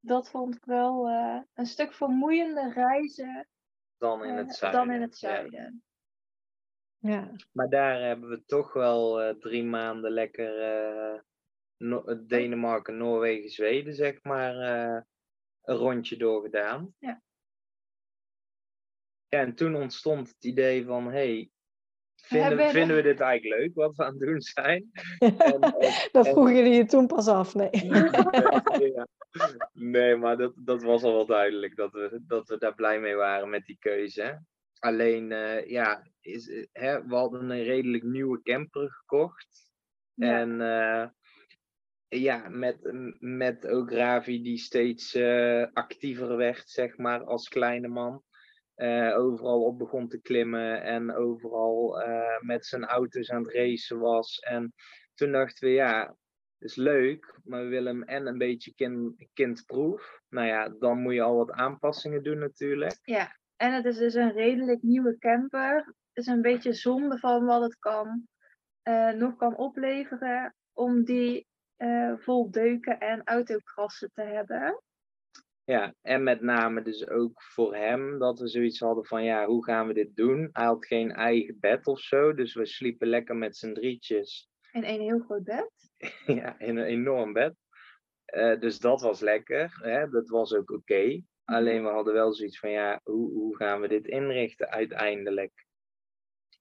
[0.00, 3.48] Dat vond ik wel eh, een stuk vermoeiende reizen
[3.96, 4.86] Dan in het zuiden.
[4.86, 5.28] dan in het Ja.
[5.28, 5.82] zuiden.
[6.98, 7.30] ja.
[7.52, 11.20] Maar daar hebben we toch wel eh, drie maanden lekker eh,
[11.78, 15.02] No- Denemarken, Noorwegen, Zweden, zeg maar, eh,
[15.62, 16.94] een rondje doorgedaan.
[16.98, 17.22] Ja.
[19.28, 21.50] Ja, en toen ontstond het idee van, hey,
[22.14, 24.90] vinden, we- vinden we dit eigenlijk leuk wat we aan het doen zijn?
[25.18, 25.60] En, en-
[26.12, 27.70] dat en- vroegen jullie je toen pas af, nee.
[28.94, 29.06] ja.
[29.72, 33.14] Nee, maar dat, dat was al wel duidelijk dat we, dat we daar blij mee
[33.14, 34.42] waren met die keuze.
[34.78, 39.70] Alleen, eh, ja, is, eh, hè, we hadden een redelijk nieuwe camper gekocht.
[40.14, 40.38] Ja.
[40.40, 41.08] En eh,
[42.08, 42.78] ja, met,
[43.18, 48.22] met ook Ravi die steeds eh, actiever werd, zeg maar, als kleine man.
[48.74, 53.98] Eh, overal op begon te klimmen en overal eh, met zijn auto's aan het racen
[53.98, 54.38] was.
[54.38, 54.72] En
[55.14, 56.16] toen dachten we, ja,
[56.58, 60.20] is leuk, maar we willen hem en een beetje kind, kindproef.
[60.28, 62.98] Nou ja, dan moet je al wat aanpassingen doen natuurlijk.
[63.02, 65.74] Ja, en het is dus een redelijk nieuwe camper.
[65.84, 68.28] Het is een beetje zonde van wat het kan,
[69.16, 74.82] nog kan opleveren om die eh, vol deuken en autokrassen te hebben.
[75.64, 79.64] Ja, en met name dus ook voor hem dat we zoiets hadden van, ja, hoe
[79.64, 80.48] gaan we dit doen?
[80.52, 84.84] Hij had geen eigen bed of zo, dus we sliepen lekker met z'n drietjes In
[84.84, 85.70] één heel groot bed.
[86.42, 87.54] ja, in een enorm bed.
[88.24, 90.08] Eh, dus dat was lekker, hè?
[90.08, 91.22] dat was ook oké.
[91.44, 95.66] Alleen we hadden wel zoiets van, ja, hoe, hoe gaan we dit inrichten uiteindelijk?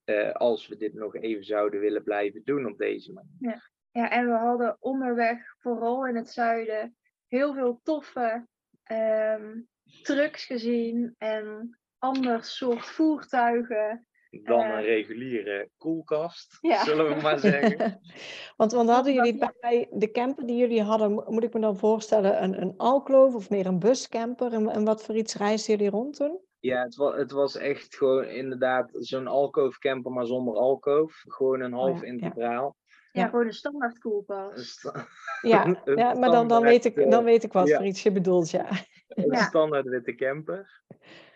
[0.03, 3.35] Eh, als we dit nog even zouden willen blijven doen op deze manier.
[3.39, 6.95] Ja, en we hadden onderweg, vooral in het zuiden,
[7.27, 8.47] heel veel toffe
[8.83, 9.59] ehm,
[10.03, 14.07] trucks gezien en ander soort voertuigen.
[14.29, 14.69] Dan Eh.
[14.69, 16.83] een reguliere koelkast, Ja.
[16.83, 17.99] zullen we maar zeggen.
[18.57, 21.77] want, want hadden jullie bij de camper die jullie hadden, mo- moet ik me dan
[21.77, 24.53] voorstellen, een, een alkloof of meer een buscamper?
[24.53, 26.39] En, en wat voor iets reisden jullie rond toen?
[26.59, 31.23] Ja, het was, het was echt gewoon inderdaad zo'n alkoof camper, maar zonder alkoof.
[31.27, 32.11] Gewoon een half ja, ja.
[32.11, 32.75] integraal.
[33.17, 33.29] Ja, Ja.
[33.29, 34.65] gewoon een standaard koelkast.
[34.65, 35.07] sta-
[35.41, 37.77] Ja, ja maar dan, dan, weet ik, dan weet ik wat ja.
[37.77, 38.69] voor iets je bedoelt, ja.
[39.07, 39.43] een Ja.
[39.43, 40.81] standaard witte camper.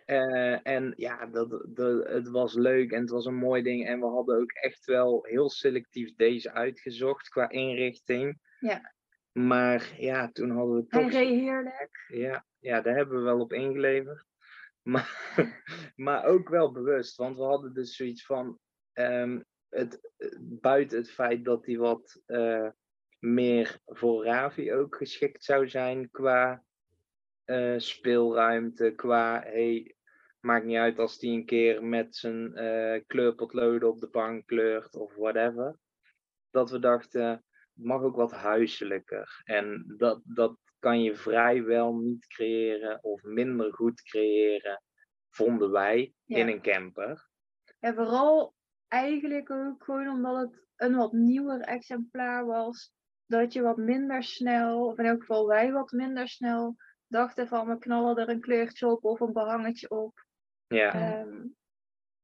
[0.05, 3.87] Eh, en ja, dat, dat, het was leuk en het was een mooi ding.
[3.87, 8.39] En we hadden ook echt wel heel selectief deze uitgezocht qua inrichting.
[8.59, 8.93] Ja.
[9.31, 11.11] Maar ja, toen hadden we toch...
[11.11, 12.05] heerlijk.
[12.07, 14.25] Ja, ja, daar hebben we wel op ingeleverd.
[14.83, 15.31] Maar,
[15.95, 18.59] maar ook wel bewust, want we hadden dus zoiets van,
[18.93, 19.41] ehm,
[19.71, 22.69] het, buiten het feit dat hij wat eh,
[23.19, 26.63] meer voor Ravi ook geschikt zou zijn qua
[27.45, 29.95] uh, speelruimte, qua hey,
[30.39, 34.95] maakt niet uit als hij een keer met zijn uh, kleurpotloden op de bank kleurt
[34.95, 35.77] of whatever.
[36.49, 37.27] Dat we dachten,
[37.73, 39.41] het mag ook wat huiselijker.
[39.43, 44.83] En dat, dat kan je vrijwel niet creëren of minder goed creëren,
[45.29, 47.29] vonden wij, in een camper.
[47.79, 48.53] Ja, vooral
[48.91, 52.91] eigenlijk ook gewoon omdat het een wat nieuwer exemplaar was.
[53.25, 56.75] Dat je wat minder snel, of in elk geval wij wat minder snel,
[57.07, 60.25] dachten van we knallen er een kleurtje op of een behangetje op.
[60.67, 61.55] Ja, um,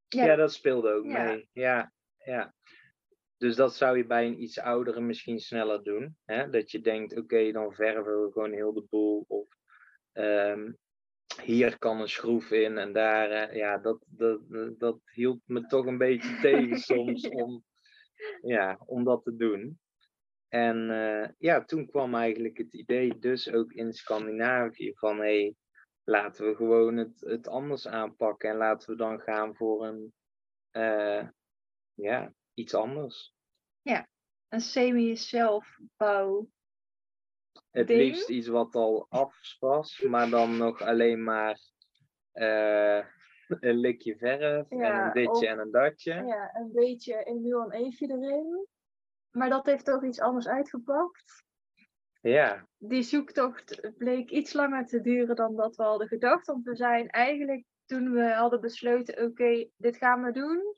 [0.08, 0.26] ja.
[0.26, 0.36] ja.
[0.36, 1.50] dat speelde ook mee.
[1.52, 2.54] Ja, ja.
[3.38, 6.18] Dus dat zou je bij een iets oudere misschien sneller doen.
[6.26, 6.50] Hè?
[6.50, 9.26] Dat je denkt, oké, dan verven we gewoon heel de boel.
[9.28, 9.48] Of
[10.14, 10.78] um,
[11.42, 13.50] hier kan een schroef in en daar.
[13.50, 14.42] Uh, ja, dat, dat,
[14.78, 17.64] dat hield me toch een beetje tegen soms om,
[18.42, 19.80] ja, om dat te doen.
[20.48, 25.56] En uh, ja, toen kwam eigenlijk het idee dus ook in Scandinavië van hé, hey,
[26.04, 30.14] laten we gewoon het, het anders aanpakken en laten we dan gaan voor een,
[30.72, 31.28] uh,
[31.94, 33.36] ja, iets anders.
[33.82, 34.08] Ja,
[34.48, 36.50] een semi-zelfbouw.
[37.78, 38.00] Het ding.
[38.00, 41.60] liefst iets wat al af was, maar dan nog alleen maar
[42.34, 43.06] uh,
[43.48, 46.14] een likje verf Ja, en een ditje of- en een datje.
[46.14, 48.68] Ja, een beetje Emiel en Eefje erin.
[49.32, 51.46] Maar dat heeft toch iets anders uitgepakt.
[52.22, 56.46] Ja, Die zoektocht bleek iets langer te duren dan dat we hadden gedacht.
[56.46, 60.76] Want we zijn eigenlijk, toen we hadden besloten, oké, dit gaan we doen.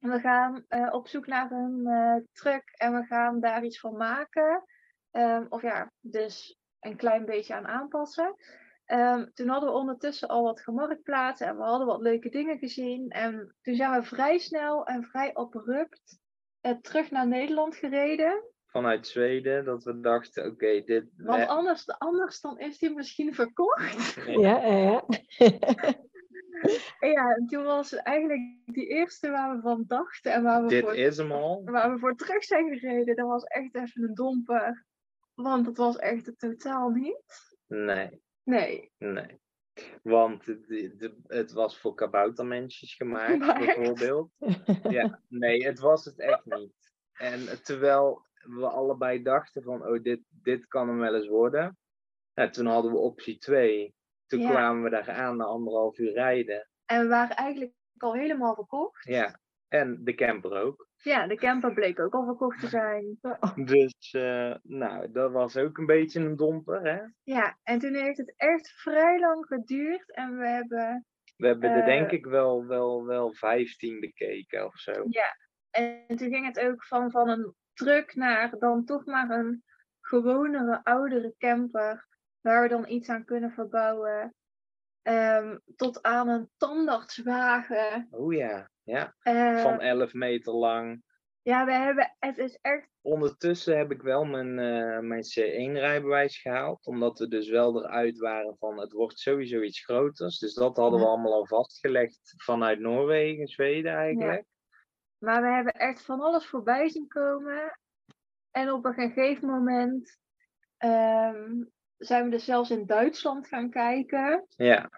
[0.00, 3.96] We gaan eh, op zoek naar een eh, truck en we gaan daar iets van
[3.96, 4.64] maken.
[5.16, 8.36] Ehm, of ja, dus een klein beetje aan aanpassen.
[8.84, 13.08] Ehm, toen hadden we ondertussen al wat gemarktplaatst en we hadden wat leuke dingen gezien.
[13.10, 16.18] En toen zijn we vrij snel en vrij abrupt
[16.60, 18.42] eh, terug naar Nederland gereden.
[18.66, 21.04] vanuit Zweden, dat we dachten, oké, dit...
[21.16, 24.14] Want anders, anders dan is die misschien verkocht.
[24.26, 25.04] Ja, ja,
[27.14, 27.34] ja.
[27.34, 30.84] En toen was het eigenlijk die eerste waar we van dachten en waar we, dit
[30.84, 31.62] voor, is hem al.
[31.64, 33.16] waar we voor terug zijn gereden.
[33.16, 34.85] Dat was echt even een domper.
[35.36, 37.54] Want dat was echt het totaal niet.
[37.66, 38.92] Nee, Nee.
[38.98, 39.40] nee.
[40.02, 44.30] Want de, de- het was voor kaboutermensjes gemaakt, Maar bijvoorbeeld.
[44.88, 46.72] Ja, nee, het was het echt niet.
[47.12, 51.78] En terwijl we allebei dachten van, oh, dit, dit kan hem wel eens worden.
[52.34, 53.94] Ja, toen hadden we optie 2.
[54.26, 54.50] Toen Ja.
[54.50, 56.68] kwamen we daar aan na anderhalf uur rijden.
[56.84, 59.04] En we waren eigenlijk al helemaal verkocht.
[59.04, 60.88] Ja, en de camper ook.
[61.06, 63.18] Ja, de camper bleek ook al verkocht te zijn.
[63.54, 67.00] Dus, eh, nou, dat was ook een beetje een domper, hè?
[67.22, 70.14] Ja, en toen heeft het echt vrij lang geduurd.
[70.14, 71.86] En we hebben We hebben er Eh.
[71.86, 74.92] denk ik wel, wel, wel 15 bekeken of zo.
[75.70, 79.64] En toen ging het ook van, van een truck naar dan toch maar een
[80.00, 82.06] gewonere, oudere camper.
[82.40, 84.34] Waar we dan iets aan kunnen verbouwen.
[85.02, 88.06] Ehm, tot aan een tandartswagen.
[88.10, 89.14] Oh ja, ja.
[89.22, 91.02] Eh, Van 11 meter lang.
[91.42, 96.86] ja, we hebben, het is echt, Ondertussen heb ik wel mijn, eh, mijn C1-rijbewijs gehaald.
[96.86, 100.38] Omdat we dus wel eruit waren van het wordt sowieso iets groters.
[100.38, 101.10] Dus dat hadden we Ja.
[101.10, 104.44] allemaal al vastgelegd vanuit Noorwegen, Zweden eigenlijk.
[105.18, 107.78] maar we hebben echt van alles voorbij zien komen.
[108.50, 110.18] En op een gegeven moment
[110.76, 111.62] ehm,
[111.96, 114.44] zijn we dus zelfs in Duitsland gaan kijken.
[114.56, 114.90] Ja,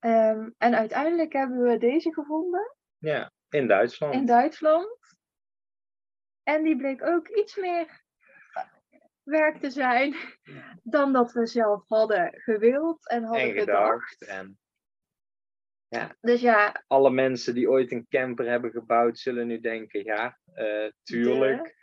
[0.00, 2.76] Ehm, en uiteindelijk hebben we deze gevonden.
[3.00, 4.14] Ja, in Duitsland.
[4.14, 4.98] in Duitsland.
[6.42, 8.02] En die bleek ook iets meer
[9.22, 10.14] werk te zijn
[10.82, 14.26] dan dat we zelf hadden gewild en hadden en gedacht.
[14.26, 14.58] En
[16.20, 20.90] Dus ja, alle mensen die ooit een camper hebben gebouwd, zullen nu denken: ja, eh,
[21.02, 21.74] tuurlijk.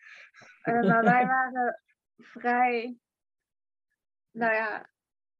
[0.61, 1.81] eh, maar wij waren
[2.17, 2.97] vrij,
[4.31, 4.89] nou ja,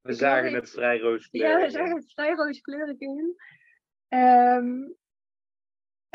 [0.01, 1.65] We zagen het vrij ja, rooskleurig.
[1.65, 3.35] we zagen het vrij rooskleurig in.
[4.07, 4.89] Ehm,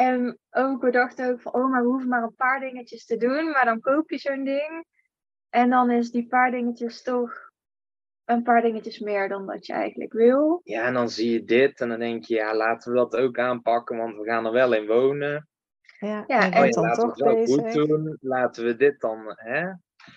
[0.06, 3.16] en ook, we dachten ook van, oh, maar we hoeven maar een paar dingetjes te
[3.16, 4.84] doen, maar dan koop je zo'n ding.
[5.50, 7.50] En dan is die paar dingetjes toch
[8.24, 10.60] een paar dingetjes meer dan dat je eigenlijk wil.
[10.64, 13.38] Ja, en dan zie je dit en dan denk je, ja, laten we dat ook
[13.38, 15.48] aanpakken, want we gaan er wel in wonen.
[15.98, 17.72] Ja, en- dan laten we toch het wel bezig.
[17.72, 18.16] goed doen.
[18.20, 19.60] Laten we dit dan, hè?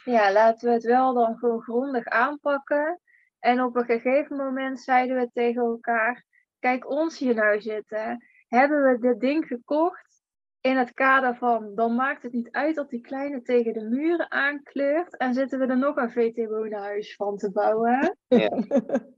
[0.04, 3.00] Ja, laten we het wel dan gewoon grondig aanpakken.
[3.40, 6.24] En op een gegeven moment zeiden we tegen elkaar:
[6.60, 8.26] Kijk ons hier nou zitten.
[8.56, 10.24] Hebben we dit ding gekocht
[10.62, 14.32] in het kader van dan maakt het niet uit dat die kleine tegen de muren
[14.32, 15.18] aankleurt.
[15.18, 18.18] En zitten we er nog een VT-woonhuis van te bouwen.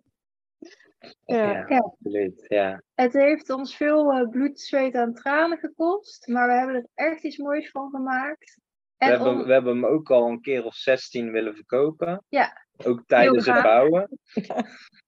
[1.25, 1.65] Ja.
[1.67, 1.77] Ja.
[1.77, 2.45] absoluut.
[2.47, 2.81] Ja.
[2.95, 7.23] Het heeft ons veel eh, bloed, zweet en tranen gekost, maar we hebben er echt
[7.23, 8.59] iets moois van gemaakt.
[8.97, 12.23] We, En hebben, om- we hebben hem ook al een keer of 16 willen verkopen.
[12.29, 12.65] Ja.
[12.85, 14.09] Ook tijdens het bouwen.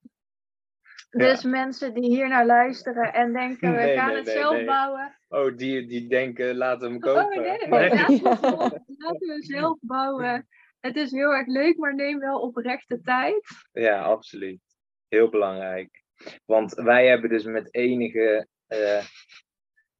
[1.10, 5.18] dus mensen die hier naar luisteren en denken, we gaan nee, het nee, zelf bouwen.
[5.28, 7.42] Oh, die, die denken, laten we hem Oh kopen.
[7.42, 7.90] nee, Nee.
[7.90, 10.48] laten, we laten we zelf bouwen.
[10.80, 13.46] Het is heel erg leuk, maar neem wel oprecht de tijd.
[13.72, 14.60] Ja, absoluut.
[15.08, 16.02] Heel belangrijk.
[16.44, 19.04] Want wij hebben dus met enige, eh,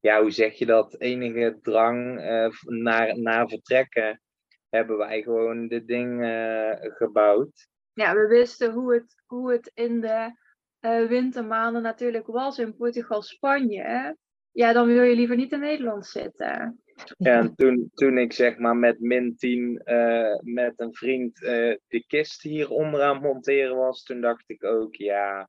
[0.01, 1.01] ja, hoe zeg je dat?
[1.01, 4.23] Enige drang eh, naar, naar vertrekken,
[4.69, 7.69] hebben wij gewoon dit ding eh, gebouwd.
[7.93, 10.33] Ja, we wisten hoe het, hoe het in de
[10.81, 13.83] eh, wintermaanden natuurlijk was in Portugal, Spanje.
[13.83, 14.13] hè.
[14.53, 16.83] Ja, dan wil je liever niet in Nederland zitten.
[17.17, 21.77] Ja, en toen, toen ik zeg maar met min 10 eh, met een vriend eh,
[21.89, 25.49] de kist hier onderaan het monteren was, toen dacht ik ook, ja,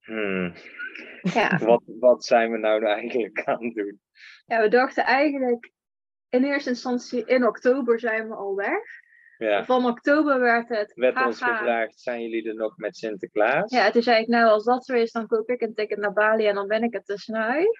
[0.00, 0.52] hmm,
[1.22, 1.58] Ja.
[1.58, 4.00] wat, wat zijn we nou eigenlijk aan het doen?
[4.46, 5.72] ja, we dachten eigenlijk
[6.28, 9.04] in eerste instantie in oktober zijn we al weg.
[9.38, 10.92] Ja, Van oktober werd het.
[10.94, 13.70] werd ons gevraagd, zijn jullie er nog met Sinterklaas?
[13.70, 16.12] Ja, toen zei ik, nou als dat zo is, dan koop ik een ticket naar
[16.12, 17.78] Bali en dan ben ik er tussenuit.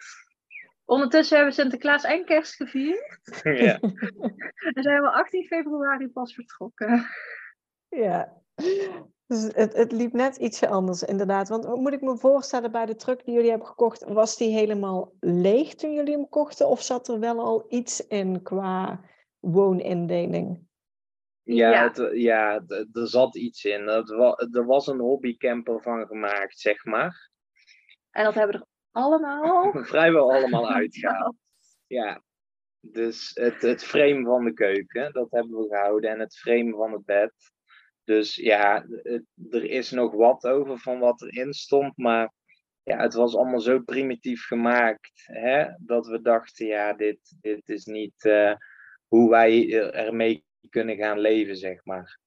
[0.84, 3.20] Ondertussen hebben we Sinterklaas en kerst gevierd.
[3.42, 3.78] ja.
[4.74, 7.07] En zijn we 18 februari pas vertrokken.
[7.88, 8.32] Ja.
[9.26, 11.48] Dus het, het liep net ietsje anders, inderdaad.
[11.48, 15.12] Want moet ik me voorstellen, bij de truck die jullie hebben gekocht, was die helemaal
[15.20, 16.68] leeg toen jullie hem kochten?
[16.68, 19.00] Of zat er wel al iets in qua
[19.40, 20.66] woonindeling?
[21.49, 21.82] Ja, Ja.
[21.92, 23.86] Het, ja er zat iets in.
[23.86, 27.30] Het wa- er was een hobbycamper van gemaakt, zeg maar.
[28.11, 28.68] En dat hebben we er
[29.03, 29.72] allemaal.
[29.84, 31.36] Vrijwel allemaal uitgehaald.
[31.86, 32.22] Ja,
[32.80, 36.11] dus het, het frame van de keuken, dat hebben we gehouden.
[36.11, 37.32] En het frame van het bed.
[38.05, 41.97] Dus ja, het- er is nog wat over van wat erin stond.
[41.97, 42.32] Maar
[42.82, 45.11] ja, het was allemaal zo primitief gemaakt.
[45.24, 48.55] Hè, dat we dachten, ja, dit, dit is niet eh,
[49.07, 52.19] hoe wij eh, ermee kunnen gaan leven, zeg maar.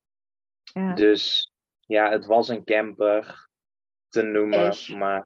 [0.73, 0.93] Ja.
[0.93, 3.47] Dus ja, het was een camper
[4.09, 4.67] te noemen.
[4.69, 4.89] Ish.
[4.89, 5.25] Maar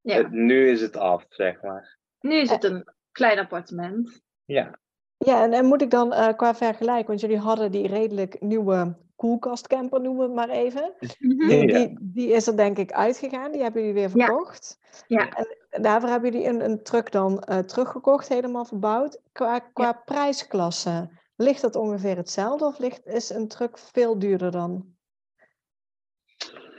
[0.00, 0.16] Ja.
[0.16, 1.98] het- nu is het af, zeg maar.
[2.20, 4.20] Nu is het een klein appartement.
[4.44, 4.78] Ja.
[5.16, 8.96] Ja, en, en moet ik dan eh, qua vergelijk, want jullie hadden die redelijk nieuwe
[9.16, 10.94] koelkastcamper, noemen we het maar even.
[11.18, 11.78] Die, Ja.
[11.78, 14.26] die, die is er denk ik uitgegaan, die hebben jullie weer Ja.
[14.26, 14.78] verkocht.
[15.06, 15.28] Ja.
[15.70, 19.20] En daarvoor hebben jullie een, een truck dan eh, teruggekocht, helemaal verbouwd.
[19.32, 24.94] Qua, qua prijsklasse, ligt dat ongeveer hetzelfde of ligt, is een truck veel duurder dan?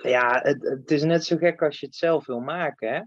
[0.02, 2.94] Ja, het, het is net zo gek als je het zelf wil maken.
[2.94, 3.02] Hè?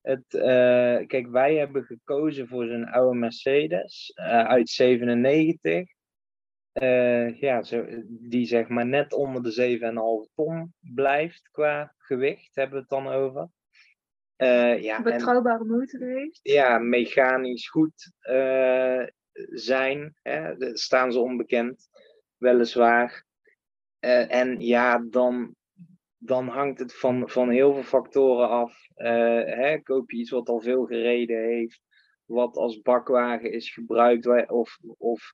[0.00, 5.88] Het, eh, kijk, wij hebben gekozen voor zo'n oude Mercedes eh, uit 97.
[6.72, 9.52] Eh, ja, zo, die zeg maar net onder de
[10.28, 13.48] 7,5 ton blijft qua gewicht, hebben we het dan over.
[14.36, 16.40] Eh, ja, en- Betrouwbare motor heeft.
[16.42, 19.02] ja, mechanisch goed eh,
[19.50, 20.16] zijn.
[20.22, 20.54] Hè?
[20.76, 21.88] Staan ze onbekend,
[22.36, 23.26] weliswaar.
[23.98, 25.54] Eh, en ja, dan,
[26.16, 28.88] dan hangt het van, van heel veel factoren af.
[28.94, 29.78] Eh, hè?
[29.82, 31.80] Koop je iets wat al veel gereden heeft,
[32.24, 35.32] wat als bakwagen is gebruikt, of, of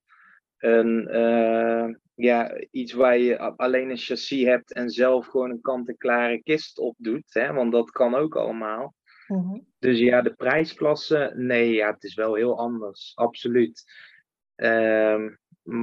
[0.59, 6.43] een, eh, ja, iets waar je alleen een chassis hebt en zelf gewoon een kant-en-klare
[6.43, 7.35] kist op doet.
[7.35, 7.53] Hè?
[7.53, 8.95] Want dat kan ook allemaal.
[9.29, 9.61] Mhm.
[9.79, 13.85] Dus ja, de prijsklasse, nee, ja, het is wel heel anders, absoluut.
[14.55, 15.31] Ehm,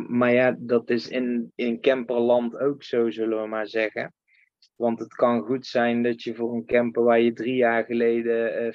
[0.08, 4.14] maar ja, dat is in, in camperland ook zo, zullen we maar zeggen.
[4.76, 8.56] Want het kan goed zijn dat je voor een camper waar je drie jaar geleden
[8.58, 8.72] eh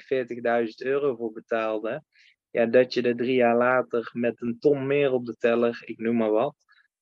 [0.65, 2.03] 40.000 euro voor betaalde,
[2.51, 5.97] ja, dat je er drie jaar later met een ton meer op de teller, ik
[5.97, 6.55] noem maar wat,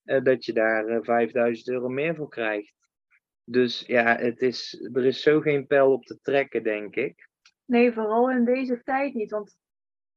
[0.03, 2.73] eh, dat je daar eh 5000 euro meer voor krijgt.
[3.43, 7.29] Dus ja, het is, er is zo geen pijl op te trekken, denk ik.
[7.65, 9.31] Nee, vooral in deze tijd niet.
[9.31, 9.57] Want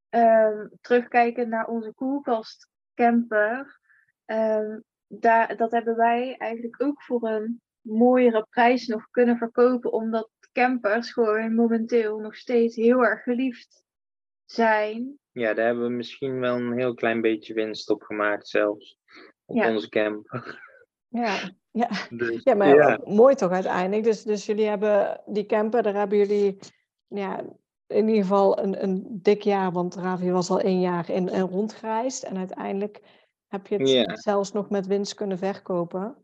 [0.09, 3.81] ehm, terugkijken naar onze koelkastcamper.
[4.25, 9.93] ehm, daar, dat hebben wij eigenlijk ook voor een mooiere prijs nog kunnen verkopen.
[9.93, 13.85] Omdat campers gewoon momenteel nog steeds heel erg geliefd
[14.45, 15.19] zijn.
[15.33, 18.99] Ja, daar hebben we misschien wel een heel klein beetje winst op gemaakt zelfs.
[19.45, 19.71] Op Ja.
[19.75, 20.67] onze camper.
[21.09, 21.89] Ja, ja.
[22.11, 23.01] Dus, Ja, maar ja.
[23.05, 24.05] mooi toch uiteindelijk.
[24.05, 26.59] Dus, dus jullie hebben die camper, daar hebben jullie
[27.09, 27.45] ja,
[27.87, 31.41] in ieder geval een, een dik jaar, want Ravi was al één jaar in, in
[31.41, 32.23] rondgereisd.
[32.23, 33.01] En uiteindelijk
[33.49, 36.17] heb je het zelfs nog met winst kunnen verkopen.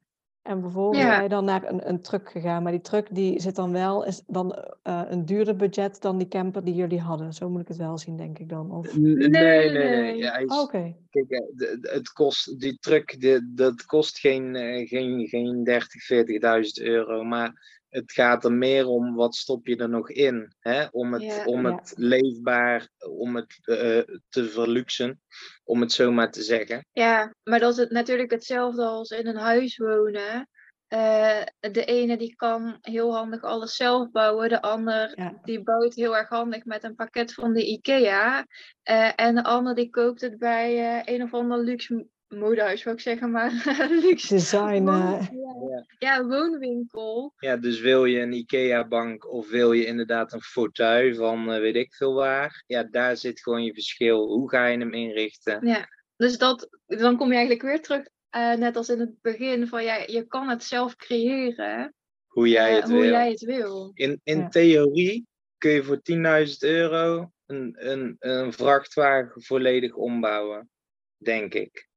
[0.44, 2.62] En vervolgens ben je dan naar een, een truck gegaan.
[2.62, 6.28] Maar die truck die zit dan wel, is dan eh, een duurder budget dan die
[6.28, 7.32] camper die jullie hadden.
[7.32, 8.70] Zo moet ik het wel zien, denk ik dan.
[8.70, 8.96] Of...
[8.96, 9.70] Nee, nee, nee.
[9.70, 10.16] nee.
[10.16, 10.96] Ja, Oh, Oké.
[11.10, 16.86] kijk, eh, het kost, die truck, de, dat kost geen, eh, geen, geen 30, 40.000
[16.86, 17.22] euro.
[17.22, 20.54] Maar het gaat er meer om wat stop je er nog in.
[20.58, 20.86] Hè?
[20.90, 21.44] Om het, Ja.
[21.44, 21.74] om Ja.
[21.74, 25.20] het leefbaar, om het eh, te verluxen,
[25.64, 26.86] om het zo maar te zeggen.
[26.92, 30.48] Ja, maar dat is het natuurlijk hetzelfde als in een huis wonen.
[30.88, 35.38] Eh, de ene die kan heel handig alles zelf bouwen, de ander Ja.
[35.42, 38.46] die bouwt heel erg handig met een pakket van de IKEA.
[38.82, 42.96] Eh, en de ander die koopt het bij eh, een of ander luxe modehuis, wou
[42.96, 43.50] ik zeggen, maar
[44.02, 44.88] luxe Design.
[44.88, 47.32] eh, woon- ja, woonwinkel.
[47.36, 51.76] Ja, dus wil je een IKEA-bank of wil je inderdaad een fauteuil van eh, weet
[51.76, 52.62] ik veel waar?
[52.66, 54.26] Ja, daar zit gewoon je verschil.
[54.26, 55.66] Hoe ga je hem inrichten?
[55.66, 59.66] Ja, dus dat, dan kom je eigenlijk weer terug, eh, net als in het begin,
[59.66, 61.94] van ja, je kan het zelf creëren
[62.26, 63.10] Hoe jij het hoe wil.
[63.10, 63.90] jij het wil.
[63.94, 64.48] In, in Ja.
[64.48, 65.26] theorie
[65.58, 66.00] kun je voor
[66.46, 70.70] 10.000 euro een, een, een vrachtwagen volledig ombouwen,
[71.16, 71.88] denk ik.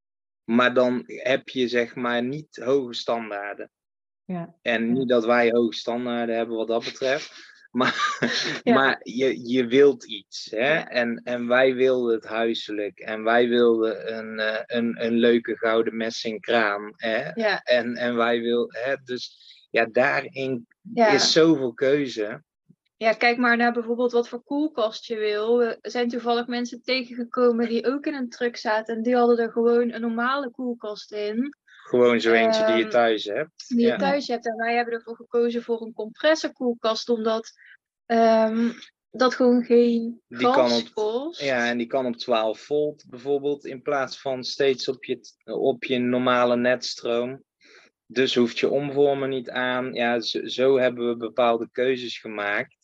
[0.49, 3.71] Maar dan heb je zeg maar niet hoge standaarden.
[4.25, 4.55] Ja.
[4.61, 7.33] En niet dat wij hoge standaarden hebben wat dat betreft.
[7.71, 8.19] Maar,
[8.63, 8.73] Ja.
[8.73, 10.47] maar je, je wilt iets.
[10.51, 10.73] Hè?
[10.73, 10.87] Ja.
[10.89, 12.99] En, en wij wilden het huiselijk.
[12.99, 16.93] En wij wilden een, eh, een, een leuke gouden messing kraan.
[16.95, 17.29] Hè?
[17.33, 18.79] Ja, En, en wij wilden.
[18.83, 18.95] Hè?
[19.03, 19.37] Dus
[19.69, 22.43] ja, daarin is zoveel keuze.
[22.97, 25.57] Ja, kijk maar naar bijvoorbeeld wat voor koelkast je wil.
[25.57, 28.95] We zijn toevallig mensen tegengekomen die ook in een truck zaten.
[28.95, 31.55] En die hadden er gewoon een normale koelkast in.
[31.83, 33.67] Gewoon zo eentje die je Ehm, thuis hebt.
[33.67, 34.45] Die je thuis hebt.
[34.47, 37.09] En wij hebben ervoor gekozen voor een compressorkoelkast.
[37.09, 37.51] Omdat
[38.05, 38.69] ehm,
[39.11, 41.41] dat gewoon geen Die kan op- kost.
[41.41, 45.83] Ja, en die kan op 12 volt bijvoorbeeld, in plaats van steeds op je, op
[45.83, 47.43] je normale netstroom.
[48.09, 49.93] Dus hoeft je omvormen niet aan.
[49.93, 52.76] Ja, zo, zo hebben we bepaalde keuzes gemaakt.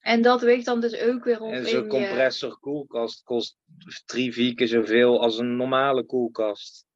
[0.00, 3.58] En dat weegt dan dus ook weer op En zo'n compressor koelkast kost
[4.06, 6.86] drie, vier keer zoveel als een normale koelkast.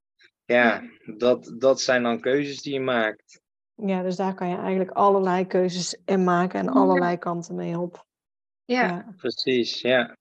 [0.44, 0.82] Ja,
[1.16, 3.40] dat, dat zijn dan keuzes die je maakt.
[3.74, 8.06] ja, dus daar kan je eigenlijk allerlei keuzes in maken en allerlei kanten mee op.
[8.64, 10.16] Ja, Precies, ja.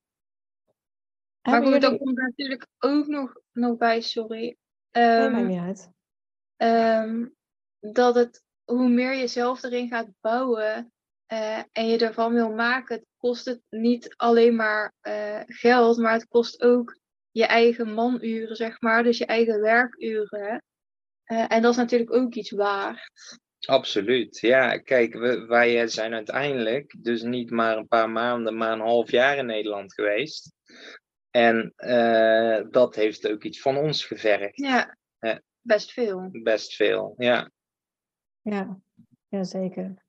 [1.41, 4.57] maar goed, dan komt er natuurlijk ook nog, nog bij, sorry.
[4.91, 5.89] Nee, Ehm, maakt niet uit.
[6.55, 7.27] ehm,
[7.79, 10.92] dat het, hoe meer je zelf erin gaat bouwen
[11.34, 16.13] eh, en je ervan wil maken, het kost het niet alleen maar eh, geld, maar
[16.13, 16.97] het kost ook
[17.31, 20.63] je eigen manuren, zeg maar, dus je eigen werkuren.
[21.23, 23.39] Eh, en dat is natuurlijk ook iets waard.
[23.59, 24.39] Absoluut.
[24.39, 29.11] Ja, kijk, we, wij zijn uiteindelijk dus niet maar een paar maanden, maar een half
[29.11, 30.53] jaar in Nederland geweest.
[31.29, 34.57] En eh, dat heeft ook iets van ons gevergd.
[34.57, 35.41] Ja, Ja.
[35.61, 36.29] best veel.
[36.31, 37.51] Best veel, ja.
[38.41, 38.79] Ja,
[39.27, 40.03] ja zeker.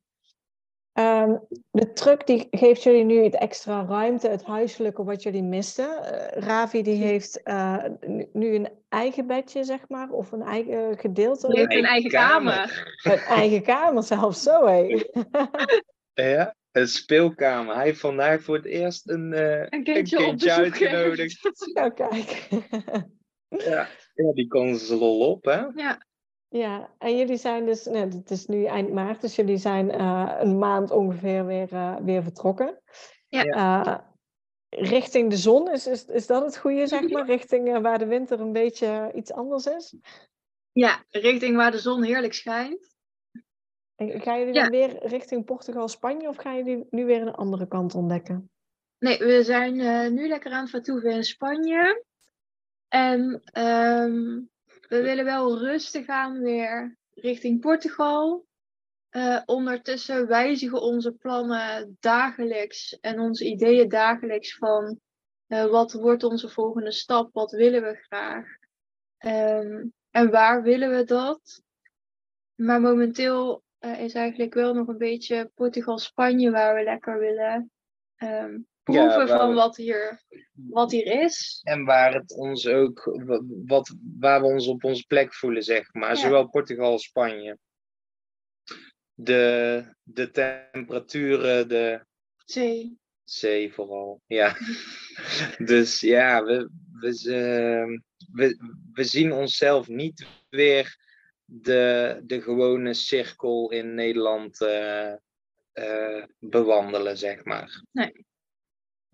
[0.95, 1.37] Ehm,
[1.71, 6.03] de truck die geeft jullie nu het extra ruimte, het huiselijke wat jullie misten.
[6.05, 7.85] Eh, Ravi die heeft eh,
[8.33, 11.47] nu- een eigen bedje, zeg maar, of een eigen gedeelte.
[11.57, 12.97] Heeft een eigen kamer.
[13.03, 14.87] Een eigen kamer zelfs, zo hé.
[16.15, 17.75] Ja, een speelkamer.
[17.75, 20.51] Hij heeft vandaag voor het eerst een, eh, Een kindje bezoek.
[20.51, 21.51] uitgenodigd.
[21.75, 22.49] Ja, kijk.
[23.49, 23.89] Ja.
[24.15, 25.61] ja, die kon ze lol op, hè?
[25.75, 26.07] Ja,
[26.55, 30.37] Ja, en jullie zijn dus, nou, het is nu eind maart, dus jullie zijn eh,
[30.39, 32.81] een maand ongeveer weer, eh, weer vertrokken.
[33.29, 33.45] Ja.
[33.45, 33.99] Eh,
[34.69, 37.27] richting de zon, is, is, is dat het goede, zeg maar?
[37.27, 39.97] Richting waar de winter een beetje iets anders is?
[40.73, 42.95] ja, richting waar de zon heerlijk schijnt.
[43.95, 44.63] En gaan jullie Ja.
[44.63, 48.51] dan weer richting Portugal, Spanje of gaan jullie nu weer een andere kant ontdekken?
[48.99, 52.05] Nee, we zijn eh, nu lekker aan het vertoeven in Spanje.
[52.89, 54.41] En ehm,
[54.89, 58.47] we willen wel rustig aan weer richting Portugal.
[59.09, 65.01] Eh, ondertussen wijzigen onze plannen dagelijks en onze ideeën dagelijks van
[65.47, 68.47] eh, wat wordt onze volgende stap, wat willen we graag
[69.25, 71.63] Ehm, en waar willen we dat.
[72.55, 77.71] Maar momenteel eh, is eigenlijk wel nog een beetje Portugal-Spanje waar we lekker willen
[78.17, 80.23] ehm proeven van wat hier,
[80.53, 81.61] wat hier is.
[81.63, 85.93] En waar het ons ook, wa- wat, waar we ons op onze plek voelen, zeg
[85.95, 86.09] maar.
[86.09, 86.15] Ja.
[86.17, 87.59] Zowel Portugal als Spanje.
[89.15, 92.05] De, de temperaturen, de
[92.45, 92.99] Zee.
[93.25, 94.21] zee vooral.
[94.27, 94.57] Ja.
[95.71, 96.71] dus ja, we,
[97.01, 98.01] we, ze-
[98.33, 98.59] we,
[98.93, 100.97] we zien onszelf niet weer
[101.45, 105.13] de, de gewone cirkel in Nederland eh,
[105.73, 107.83] eh, bewandelen, zeg maar.
[107.93, 108.27] Nee,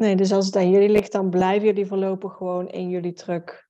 [0.01, 3.69] dus als het aan jullie ligt, dan blijven jullie voorlopig gewoon in jullie truck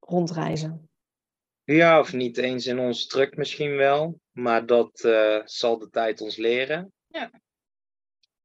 [0.00, 0.90] rondreizen.
[1.64, 6.20] Ja, of niet eens in ons truck misschien wel, maar dat eh, zal de tijd
[6.20, 6.92] ons leren.
[7.08, 7.30] Ja.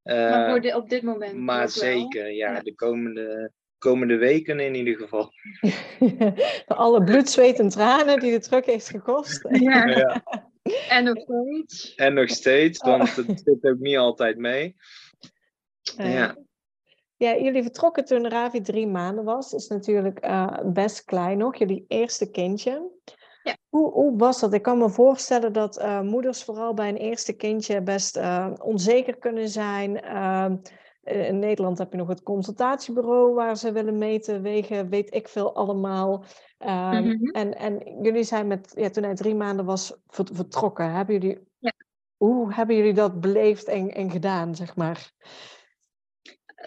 [0.03, 1.34] Eh, maar voor di- op dit moment.
[1.38, 2.59] maar zeker, ja, Ja.
[2.61, 5.32] de komende, komende weken in ieder geval.
[6.68, 9.47] Alle bloed, zweet en tranen die de truck heeft gekost.
[9.49, 9.86] Ja.
[9.97, 10.24] Ja.
[10.89, 11.95] En nog steeds.
[11.95, 12.86] En nog steeds, Oh.
[12.88, 14.76] want het zit ook niet altijd mee.
[15.97, 16.38] Ja.
[17.18, 19.49] Ja, jullie vertrokken toen Ravi drie maanden was.
[19.51, 22.91] Dat is natuurlijk eh, best klein nog, jullie eerste kindje.
[23.43, 23.55] Ja.
[23.70, 24.53] Hoe, hoe was dat?
[24.53, 29.18] Ik kan me voorstellen dat eh, moeders vooral bij een eerste kindje best eh, onzeker
[29.18, 30.01] kunnen zijn.
[30.01, 30.55] Ehm,
[31.03, 35.28] eh, in Nederland heb je nog het consultatiebureau waar ze willen meten, wegen, weet ik
[35.28, 36.24] veel allemaal.
[36.57, 37.26] Ehm, Mhm.
[37.30, 40.91] en, en jullie zijn met, ja, toen hij drie maanden was ver- vertrokken.
[40.91, 41.72] Hebben jullie, Ja.
[42.18, 45.11] Hoe hebben jullie dat beleefd en, en gedaan, zeg maar?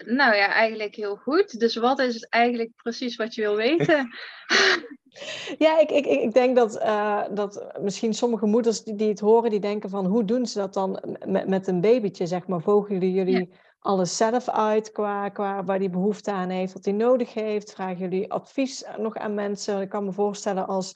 [0.05, 1.59] Nou ja, eigenlijk heel goed.
[1.59, 4.09] Dus wat is het eigenlijk precies wat je wil weten?
[5.57, 9.49] Ja, ik, ik, ik denk dat, eh, dat misschien sommige moeders die, die het horen,
[9.49, 12.61] die denken van hoe doen ze dat dan met, met een babytje, zeg maar.
[12.61, 17.33] Vogelen jullie alles zelf uit qua, qua waar die behoefte aan heeft, wat hij nodig
[17.33, 17.73] heeft?
[17.73, 19.81] Vragen jullie advies nog aan mensen?
[19.81, 20.95] Ik kan me voorstellen als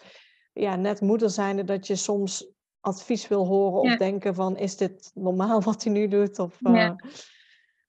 [0.54, 2.48] ja, net moeder zijnde dat je soms
[2.80, 3.98] advies wil horen of Ja.
[3.98, 6.40] denken van is dit normaal wat hij nu doet?
[6.40, 6.96] Of, eh, Ja.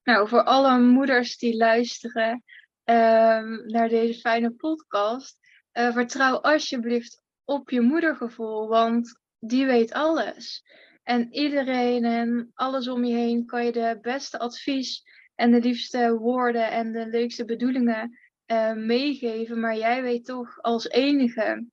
[0.07, 2.45] Nou, voor alle moeders die luisteren
[2.85, 5.39] ehm, naar deze fijne podcast,
[5.73, 10.65] eh, vertrouw alsjeblieft op je moedergevoel, want die weet alles.
[11.03, 15.03] En iedereen en alles om je heen kan je de beste advies
[15.35, 20.89] en de liefste woorden en de leukste bedoelingen eh, meegeven, maar jij weet toch als
[20.89, 21.67] enige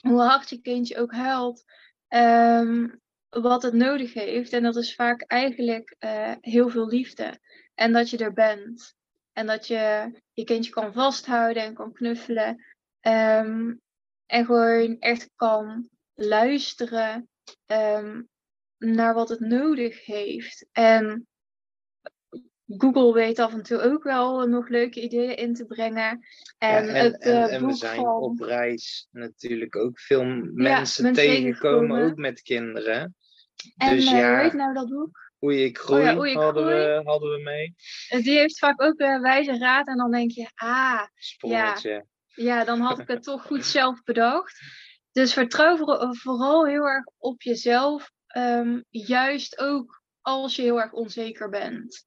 [0.00, 1.64] hoe hard je kindje ook huilt,
[2.08, 2.88] ehm,
[3.28, 4.52] wat het nodig heeft.
[4.52, 7.38] En dat is vaak eigenlijk eh, heel veel liefde.
[7.76, 8.94] En dat je er bent.
[9.32, 12.64] En dat je je kindje kan vasthouden en kan knuffelen.
[13.00, 13.74] Ehm,
[14.26, 17.28] en gewoon echt kan luisteren
[17.66, 18.22] ehm,
[18.78, 20.66] naar wat het nodig heeft.
[20.72, 21.26] En
[22.66, 26.26] Google weet af en toe ook wel nog leuke ideeën in te brengen.
[26.58, 28.22] En, Ja, en, het en, eh, en we zijn van...
[28.22, 32.10] op reis natuurlijk ook veel mensen mensen tegengekomen, tegengekomen.
[32.10, 33.14] ook met kinderen.
[33.76, 35.25] En dus eh, hoe heet nou dat boek?
[35.38, 36.84] Hoe ik groei, ja, Hoe ik hadden, groei.
[36.84, 37.74] We, hadden we mee.
[38.08, 39.86] Eh, Die heeft vaak ook eh, wijze raad.
[39.88, 42.06] En dan denk je, ah, Sprongetje.
[42.34, 44.60] ja, dan had ik het toch goed zelf bedacht.
[45.12, 48.10] Dus vertrouw voor- vooral heel erg op jezelf.
[48.26, 52.04] ehm, juist ook als je heel erg onzeker bent.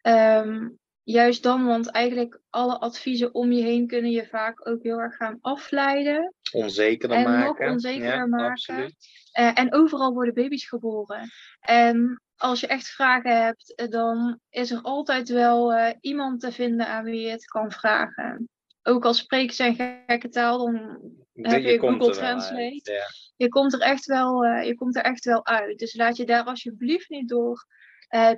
[0.00, 0.68] Ehm,
[1.02, 5.16] juist dan, want eigenlijk alle adviezen om je heen kunnen je vaak ook heel erg
[5.16, 6.34] gaan afleiden.
[6.52, 7.70] Onzekerder En nog maken.
[7.70, 8.94] onzekerder ja, maken.
[9.32, 11.28] Eh, en overal worden baby's geboren.
[11.60, 16.52] En als je echt vragen hebt, eh, dan is er altijd wel eh, iemand te
[16.52, 18.48] vinden aan wie je het kan vragen.
[18.82, 21.00] Ook al spreken ze een gekke taal, dan
[21.34, 22.92] heb je Google Translate.
[22.92, 23.06] ja.
[23.36, 25.78] je komt er echt wel, eh, je komt er echt wel uit.
[25.78, 27.66] Dus laat je daar alsjeblieft niet door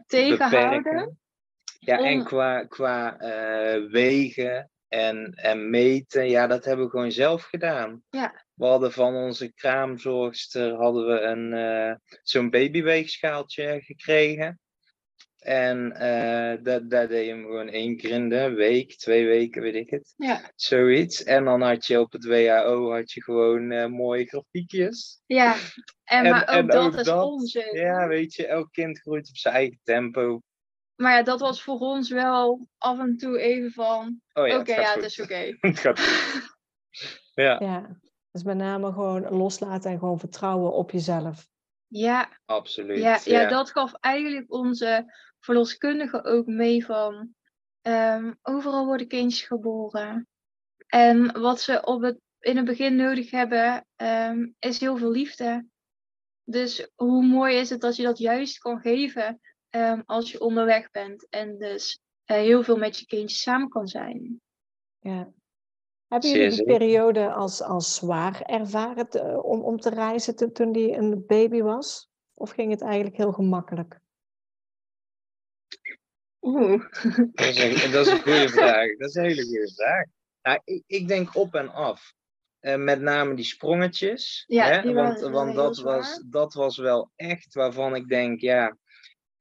[0.07, 0.83] tegenhouden.
[0.83, 1.19] Beperken.
[1.79, 3.17] Ja, en qua, qua
[3.91, 8.03] wegen en, en meten, ja, dat hebben we gewoon zelf gedaan.
[8.11, 8.42] Ja.
[8.55, 14.61] We hadden van onze kraamzorgster hadden we een, eh, zo'n babyweegschaaltje gekregen.
[15.39, 19.63] En eh dat, daar deed je hem gewoon één keer in de week, twee weken,
[19.63, 20.15] weet ik het.
[20.17, 21.23] Ja, Zoiets.
[21.23, 25.23] En dan had je op het WHO had je gewoon eh, mooie grafiekjes.
[25.27, 25.55] ja.
[26.05, 27.75] En, En- maar ook en dat ook is dat, onzin.
[27.77, 30.43] Ja, weet je, elk kind groeit op zijn eigen tempo.
[30.97, 34.75] Maar ja, dat was voor ons wel af en toe even van, Oh ja, oké,
[34.75, 35.03] ja, goed.
[35.03, 35.57] het is oké.
[35.61, 36.51] Het gaat goed.
[37.35, 37.99] Ja, Ja,
[38.33, 41.49] dus met name gewoon loslaten en gewoon vertrouwen op jezelf.
[41.87, 42.99] Ja, absoluut.
[42.99, 47.35] Ja, ja, dat gaf eigenlijk onze verloskundige ook mee van.
[47.81, 50.29] ehm, overal worden kindjes geboren.
[50.87, 55.67] En wat ze op het, in het begin nodig hebben, ehm, is heel veel liefde.
[56.45, 60.91] Dus hoe mooi is het dat je dat juist kan geven ehm, als je onderweg
[60.91, 61.27] bent.
[61.29, 64.41] En dus eh, heel veel met je kindjes samen kan zijn.
[64.99, 65.33] Ja.
[66.13, 70.73] Hebben jullie die periode als, als zwaar ervaren te- om, om te reizen toen, toen
[70.73, 72.11] die een baby was?
[72.35, 74.01] Of ging het eigenlijk heel gemakkelijk?
[76.41, 76.85] Oeh.
[77.33, 78.97] Dat is een, dat is een goede vraag.
[78.97, 80.05] Dat is een hele goede vraag.
[80.43, 82.15] Nou, ik, ik denk op en af.
[82.61, 84.45] Eh, met name die sprongetjes.
[84.47, 84.83] Ja, hè?
[84.83, 88.77] die want want dat, was, dat was wel echt waarvan ik denk, ja.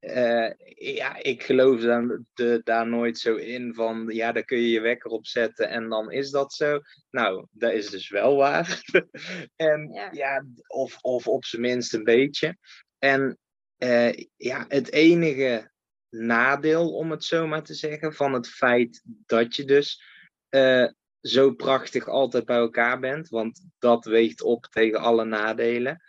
[0.02, 4.70] Eh, ja, ik geloof daar, de, daar nooit zo in van, ja, daar kun je
[4.70, 6.80] je wekker op zetten en dan is dat zo.
[7.10, 8.82] Nou, dat is dus wel waar.
[9.56, 10.10] en Ja.
[10.12, 12.58] ja, of, of op zijn minst een beetje.
[13.00, 13.38] En
[13.78, 15.72] eh, ja, het enige
[16.10, 20.04] nadeel, om het zo maar te zeggen, van het feit dat je dus
[20.50, 20.88] eh,
[21.22, 26.02] zo prachtig altijd bij elkaar bent, want dat weegt op tegen alle nadelen,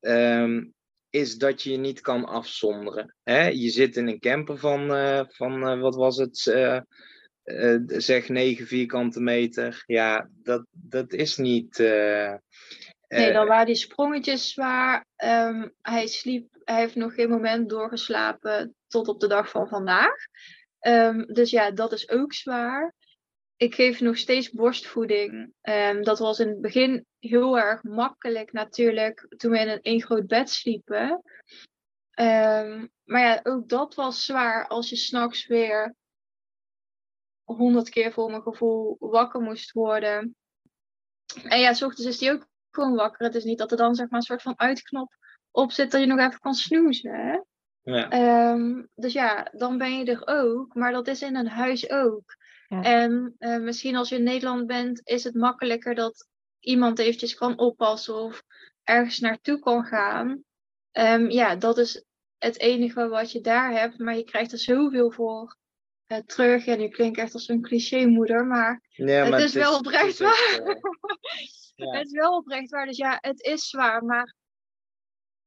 [0.00, 0.64] ehm,
[1.20, 3.14] is dat je je niet kan afzonderen.
[3.22, 3.46] Hè?
[3.46, 6.80] Je zit in een camper van, eh, van eh, wat was het, eh,
[7.86, 9.82] zeg 9 vierkante meter.
[9.86, 11.78] Ja, dat, dat is niet.
[13.08, 15.06] Nee, dan waren die sprongetjes zwaar.
[15.16, 20.16] Ehm, hij sliep, hij heeft nog geen moment doorgeslapen tot op de dag van vandaag.
[20.78, 22.94] Ehm, dus ja, dat is ook zwaar.
[23.58, 25.52] Ik geef nog steeds borstvoeding.
[25.60, 30.02] Ehm, dat was in het begin heel erg makkelijk natuurlijk, toen we in een één
[30.02, 31.22] groot bed sliepen.
[32.10, 35.94] Ehm, maar ja, ook dat was zwaar als je s'nachts weer
[37.44, 40.36] honderd keer voor mijn gevoel wakker moest worden.
[41.44, 43.26] En ja, s ochtends is hij ook gewoon wakker.
[43.26, 45.16] Het is niet dat er dan zeg maar een soort van uitknop
[45.50, 47.14] op zit dat je nog even kan snoezen.
[47.14, 47.40] Hè?
[47.92, 48.10] ja.
[48.10, 50.74] Ehm, dus ja, dan ben je er ook.
[50.74, 52.36] Maar dat is in een huis ook.
[52.68, 52.82] Ja.
[52.82, 56.28] En eh, misschien als je in Nederland bent, is het makkelijker dat
[56.60, 58.42] iemand eventjes kan oppassen of
[58.84, 60.42] ergens naartoe kan gaan.
[60.90, 62.04] Ehm, ja, dat is
[62.38, 63.98] het enige wat je daar hebt.
[63.98, 65.56] Maar je krijgt er zoveel voor
[66.06, 66.66] eh, terug.
[66.66, 70.02] En nu klink ik echt als een clichémoeder, maar Ja, het maar is wel oprecht
[70.04, 70.58] het is waar.
[70.66, 70.80] eh,
[71.74, 71.90] ja.
[71.98, 72.86] het is wel oprecht waar.
[72.86, 74.04] Dus ja, het is zwaar.
[74.04, 74.34] Maar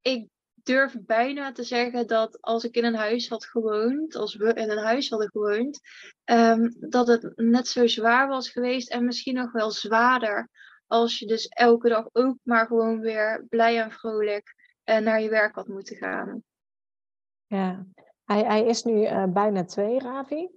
[0.02, 0.28] ik
[0.66, 4.70] durf bijna te zeggen dat als ik in een huis had gewoond, als we in
[4.70, 5.80] een huis hadden gewoond,
[6.24, 10.50] ehm, dat het net zo zwaar was geweest en misschien nog wel zwaarder.
[10.88, 15.30] Als je dus elke dag ook maar gewoon weer blij en vrolijk eh, naar je
[15.30, 16.44] werk had moeten gaan.
[17.46, 17.86] Ja,
[18.26, 20.50] hij, hij is nu eh, bijna twee, Ravi.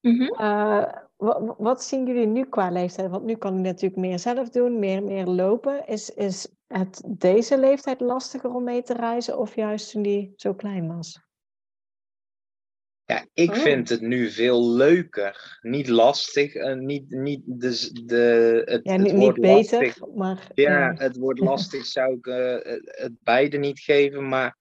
[0.00, 0.22] Mhm.
[0.22, 0.84] Eh,
[1.16, 3.10] wa- wat zien jullie nu qua leeftijd?
[3.10, 5.86] Want nu kan hij natuurlijk meer zelf doen, meer, meer lopen.
[5.86, 10.54] Is, is het deze leeftijd lastiger om mee te reizen of juist toen hij zo
[10.54, 11.24] klein was?
[13.04, 13.56] Ja, ik Oh.
[13.56, 15.58] vind het nu veel leuker.
[15.62, 16.54] Niet lastig.
[16.54, 20.06] eh, niet, niet de, de, het, Ja, het niet, niet woord beter, lastig.
[20.14, 24.28] maar Ja, het woord lastig zou ik eh, het- het beide niet geven.
[24.28, 24.56] Maar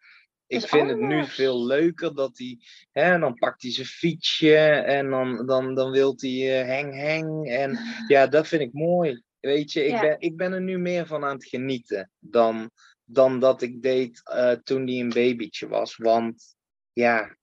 [0.48, 2.60] ik vind het nu veel leuker dat hij.
[2.92, 7.46] Hè, dan pakt hij zijn fietsje en dan, dan, dan wil hij eh, heng heng.
[7.46, 7.78] En
[8.08, 9.24] ja, dat vind ik mooi.
[9.46, 10.02] Weet je, ik, Ja.
[10.02, 12.72] ben, ik ben er nu meer van aan het genieten dan,
[13.04, 15.96] dan dat ik deed eh, toen hij een babytje was.
[15.98, 16.56] Want
[16.94, 17.36] ja,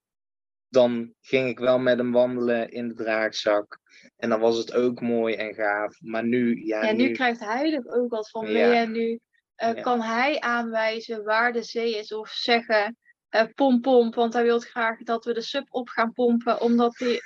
[0.67, 3.79] dan ging ik wel met hem wandelen in de draagzak.
[4.17, 6.01] En dan was het ook mooi en gaaf.
[6.01, 8.67] Maar nu, ja, Ja, nu nu, krijgt hij er ook wat van Ja.
[8.67, 8.75] mee.
[8.77, 9.19] En nu
[9.55, 9.81] eh, Ja.
[9.81, 12.13] kan hij aanwijzen waar de zee is.
[12.13, 12.97] Of zeggen,
[13.29, 14.15] eh pomp, pomp.
[14.15, 16.61] Want hij wil graag dat we de sub op gaan pompen.
[16.61, 17.21] Omdat hij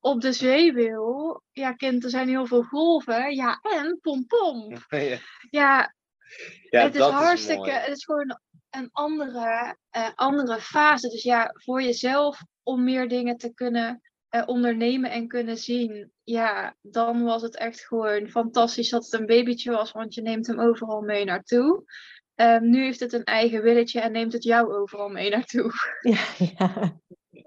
[0.00, 1.42] op de zee wil.
[1.52, 3.34] Ja, kind, er zijn heel veel golven.
[3.34, 4.76] Ja, en pom, pom.
[4.90, 5.18] ja,
[5.50, 5.94] Ja,
[6.70, 7.70] ja, het is hartstikke...
[7.70, 8.38] het is gewoon
[8.70, 11.08] een andere, eh, andere fase.
[11.08, 16.12] Dus ja, voor jezelf om meer dingen te kunnen eh, ondernemen en kunnen zien.
[16.24, 20.46] Ja, dan was het echt gewoon fantastisch dat het een babytje was, want je neemt
[20.46, 21.84] hem overal mee naartoe.
[22.34, 25.72] Ehm, nu heeft het een eigen willetje en neemt het jou overal mee naartoe.
[26.00, 27.00] Ja, ja,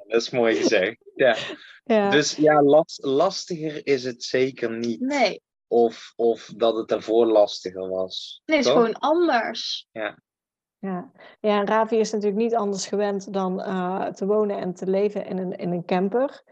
[0.08, 0.98] Dat is mooi gezegd.
[1.16, 1.36] Ja.
[1.96, 2.10] ja.
[2.10, 5.00] Dus ja, las- lastiger is het zeker niet.
[5.00, 8.42] Nee, Of, of dat het daarvoor lastiger was.
[8.46, 8.82] nee, het is Toch?
[8.82, 9.88] gewoon anders.
[9.92, 10.18] Ja.
[10.80, 15.26] ja, en Ravi is natuurlijk niet anders gewend dan eh, te wonen en te leven
[15.26, 16.44] in een, in een camper.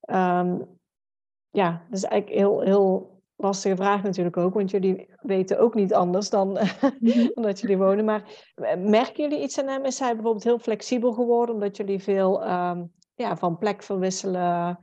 [0.00, 0.58] Ehm,
[1.50, 5.94] ja, dat is eigenlijk heel, heel lastige vraag natuurlijk ook, want jullie weten ook niet
[5.94, 6.54] anders dan,
[7.34, 8.04] dan dat jullie wonen.
[8.04, 8.22] Maar
[8.54, 9.84] eh, merken jullie iets aan hem?
[9.84, 12.84] Is hij bijvoorbeeld heel flexibel geworden, omdat jullie veel ehm,
[13.14, 14.80] ja, van plek verwisselen?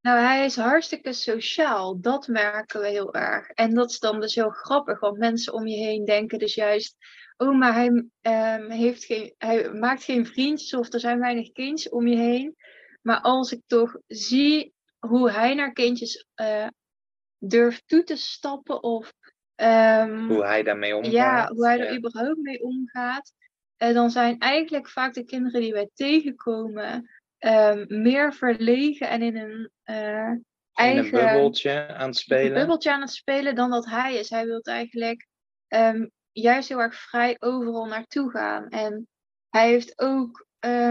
[0.00, 2.00] Nou, hij is hartstikke sociaal.
[2.00, 3.48] Dat merken we heel erg.
[3.48, 6.96] En dat is dan dus heel grappig, want mensen om je heen denken dus juist.
[7.36, 11.92] Oh, maar hij, ehm, heeft geen, hij maakt geen vriendjes of er zijn weinig kindjes
[11.92, 12.56] om je heen.
[13.02, 16.66] Maar als ik toch zie hoe hij naar kindjes eh,
[17.48, 19.12] durft toe te stappen of
[19.54, 21.12] ehm, Hoe hij daarmee omgaat.
[21.12, 23.32] ja, hoe hij er überhaupt mee omgaat.
[23.76, 29.36] Eh, dan zijn eigenlijk vaak de kinderen die wij tegenkomen ehm, meer verlegen en in
[29.36, 32.54] een eh, In een eigen bubbeltje aan het spelen.
[32.54, 34.30] bubbeltje aan het spelen dan dat hij is.
[34.30, 35.26] Hij wil eigenlijk
[35.68, 38.68] ehm, juist heel erg vrij overal naartoe gaan.
[38.68, 39.08] En
[39.48, 40.46] hij heeft ook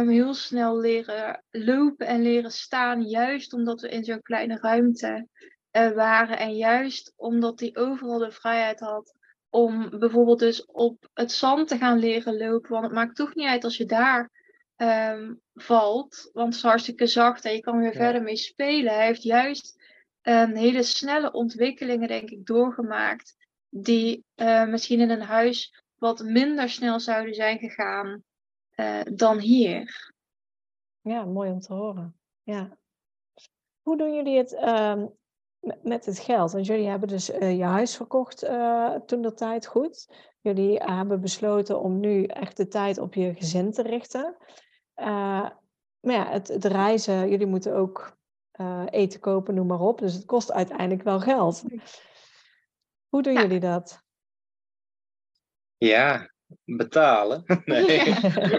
[0.07, 5.27] heel snel leren lopen en leren staan, juist omdat we in zo'n kleine ruimte
[5.71, 6.37] eh, waren.
[6.39, 9.13] En juist omdat hij overal de vrijheid had
[9.49, 12.71] om bijvoorbeeld dus op het zand te gaan leren lopen.
[12.71, 14.31] Want het maakt toch niet uit als je daar
[14.75, 17.99] ehm, valt, want het is hartstikke zacht en je kan weer Ja.
[17.99, 18.93] verder mee spelen.
[18.93, 19.83] Hij heeft juist
[20.21, 23.35] um, hele snelle ontwikkelingen, denk ik, doorgemaakt.
[23.69, 28.23] Die eh, misschien in een huis wat minder snel zouden zijn gegaan
[28.69, 30.11] eh, dan hier.
[31.01, 32.19] Ja, mooi om te horen.
[32.43, 32.77] Ja.
[33.81, 35.05] Hoe doen jullie het ehm,
[35.83, 36.51] met het geld?
[36.51, 40.09] Want jullie hebben dus eh, je huis verkocht eh, toen de tijd goed.
[40.41, 44.37] Jullie hebben besloten om nu echt de tijd op je gezin te richten.
[44.93, 45.49] Eh,
[45.99, 48.17] maar ja, het, het reizen, jullie moeten ook
[48.51, 49.99] eh, eten kopen, noem maar op.
[49.99, 51.63] Dus het kost uiteindelijk wel geld.
[53.09, 53.41] Hoe doen Ja.
[53.41, 54.03] jullie dat?
[55.77, 56.31] Ja,
[56.65, 57.43] betalen.
[57.65, 58.13] Nee,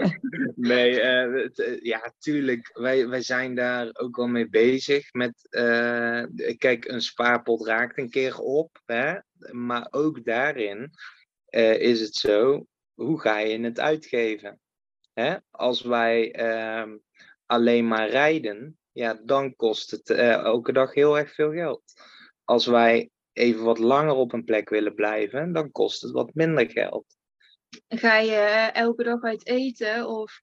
[0.55, 2.69] nee uh, ja, tuurlijk.
[2.73, 5.13] Wij, wij zijn daar ook wel mee bezig.
[5.13, 6.23] Met, uh,
[6.57, 8.81] kijk, een spaarpot raakt een keer op.
[8.85, 9.15] Hè?
[9.51, 10.91] Maar ook daarin
[11.49, 14.59] uh, is het zo, hoe ga je het uitgeven?
[15.13, 15.35] Hè?
[15.51, 16.97] Als wij ehm,
[17.45, 21.83] alleen maar rijden, ja, dan kost het elke dag heel erg veel geld.
[22.43, 26.69] Als wij even wat langer op een plek willen blijven, dan kost het wat minder
[26.69, 27.05] geld.
[27.87, 30.41] Ga je elke dag uit eten of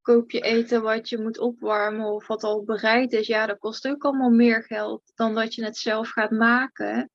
[0.00, 3.88] koop je eten wat je moet opwarmen of wat al bereid is, ja, dat kost
[3.88, 7.10] ook allemaal meer geld dan dat je het zelf gaat maken.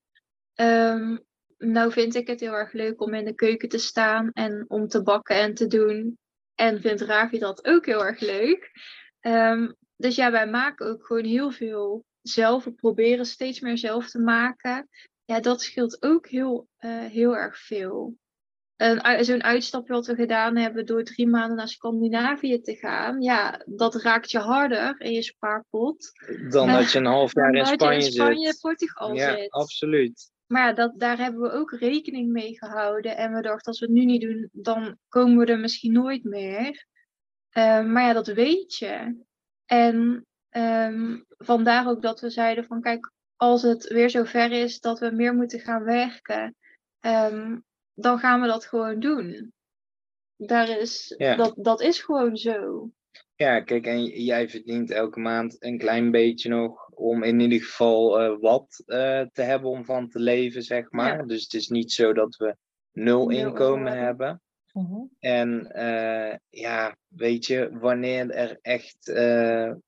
[0.55, 1.23] Um,
[1.57, 4.87] nou vind ik het heel erg leuk om in de keuken te staan en om
[4.87, 6.17] te bakken en te doen.
[6.55, 8.71] En vindt Ravi dat ook heel erg leuk.
[9.21, 12.63] Um, dus ja, wij maken ook gewoon heel veel zelf.
[12.63, 14.89] We proberen steeds meer zelf te maken.
[15.25, 18.17] Ja, dat scheelt ook heel, uh, heel erg veel
[19.19, 23.95] zo'n uitstapje wat we gedaan hebben door drie maanden naar Scandinavië te gaan, ja, dat
[23.95, 26.11] raakt je harder in je spaarpot.
[26.49, 28.13] Dan dat je een half jaar in Spanje, zit.
[28.13, 29.51] in Spanje, Portugal ja, zit.
[29.51, 30.31] absoluut.
[30.47, 33.17] Maar ja, dat, daar hebben we ook rekening mee gehouden.
[33.17, 36.23] En we dachten, als we het nu niet doen, dan komen we er misschien nooit
[36.23, 36.85] meer.
[37.57, 39.23] Uh, maar ja, dat weet je.
[39.65, 44.79] En um, vandaar ook dat we zeiden van, kijk, als het weer zo ver is
[44.79, 46.55] dat we meer moeten gaan werken,
[46.99, 47.63] um,
[47.93, 49.53] dan gaan we dat gewoon doen.
[50.35, 52.89] Daar is, dat, dat is gewoon zo.
[53.35, 58.21] Ja, kijk, en jij verdient elke maand een klein beetje nog om in ieder geval
[58.21, 61.27] uh, wat uh, te hebben om van te leven, zeg maar.
[61.27, 62.55] Dus het is niet zo dat we
[62.91, 64.41] nul, inkomen hebben.
[64.73, 64.93] Uh mhm.
[64.93, 65.09] -huh.
[65.19, 69.05] En uh, ja, weet je, wanneer er echt.
[69.05, 69.81] we,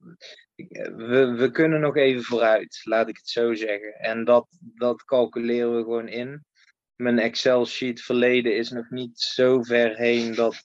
[1.38, 3.94] we kunnen nog even vooruit, laat ik het zo zeggen.
[3.94, 6.46] En dat, dat calculeren we gewoon in
[6.96, 10.64] mijn Excel-sheet verleden is nog niet zo ver heen dat,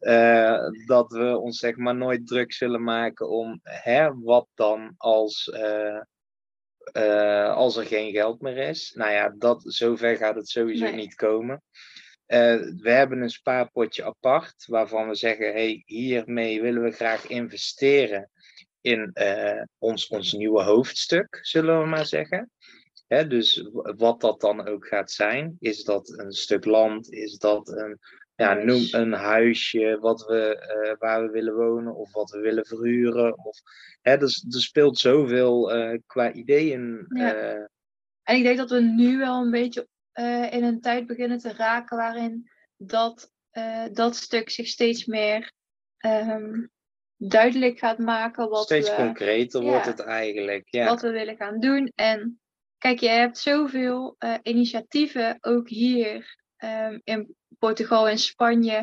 [0.00, 5.46] uh, dat we ons zeg maar nooit druk zullen maken om hè, wat dan als,
[5.54, 6.00] uh,
[6.92, 8.92] uh, als er geen geld meer is.
[8.94, 10.94] Nou ja, dat, zover gaat het sowieso nee.
[10.94, 11.62] niet komen.
[12.26, 18.30] we hebben een spaarpotje apart waarvan we zeggen, hey, hiermee willen we graag investeren
[18.80, 19.12] in
[19.78, 22.50] ons, ons nieuwe hoofdstuk, zullen we maar zeggen
[23.28, 27.98] dus wat dat dan ook gaat zijn, is dat een stuk land, is dat een,
[28.34, 32.66] ja, noem een huisje wat we, uh, waar we willen wonen of wat we willen
[32.66, 33.44] verhuren.
[33.44, 33.58] Of,
[34.00, 37.06] hè, dus, er speelt zoveel uh, qua ideeën.
[37.08, 37.34] Ja.
[37.34, 37.66] Uh,
[38.22, 39.88] en ik denk dat we nu wel een beetje
[40.50, 43.32] in een tijd beginnen te raken waarin dat,
[43.92, 45.52] dat stuk zich steeds meer
[46.06, 46.70] um,
[47.16, 48.48] duidelijk gaat maken.
[48.48, 50.68] Wat steeds we, concreter ja, wordt het eigenlijk.
[50.68, 50.86] Ja.
[50.86, 51.92] Wat we willen gaan doen.
[51.94, 52.40] En
[52.82, 58.78] Kijk, je hebt zoveel uh, initiatieven, ook hier um, in Portugal en Spanje,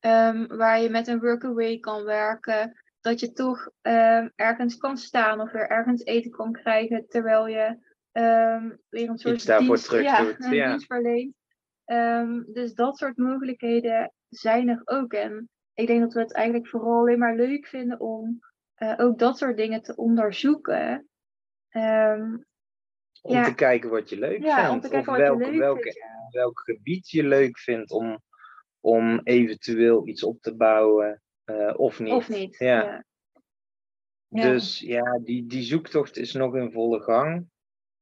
[0.00, 2.82] um, waar je met een workaway kan werken.
[3.00, 7.78] Dat je toch um, ergens kan staan of weer ergens eten kan krijgen terwijl je
[8.88, 10.44] weer een soort Iets daarvoor dienst, terug ja, doet.
[10.44, 10.68] een Ja.
[10.68, 11.34] dienst verleent.
[12.54, 15.12] dus dat soort mogelijkheden zijn er ook.
[15.12, 18.38] En ik denk dat we het eigenlijk vooral alleen maar leuk vinden om
[18.78, 21.08] uh, ook dat soort dingen te onderzoeken.
[21.70, 22.46] Um,
[23.24, 23.44] om Ja.
[23.44, 24.90] te kijken wat je leuk Ja, vindt.
[24.90, 26.28] of welk, leuk welke, vindt, ja.
[26.30, 28.22] welk gebied je leuk vindt om,
[28.80, 32.12] om eventueel iets op te bouwen eh, of niet.
[32.12, 32.58] Of niet.
[32.58, 33.04] Ja.
[34.28, 37.46] Dus ja, die, die zoektocht is nog in volle gang.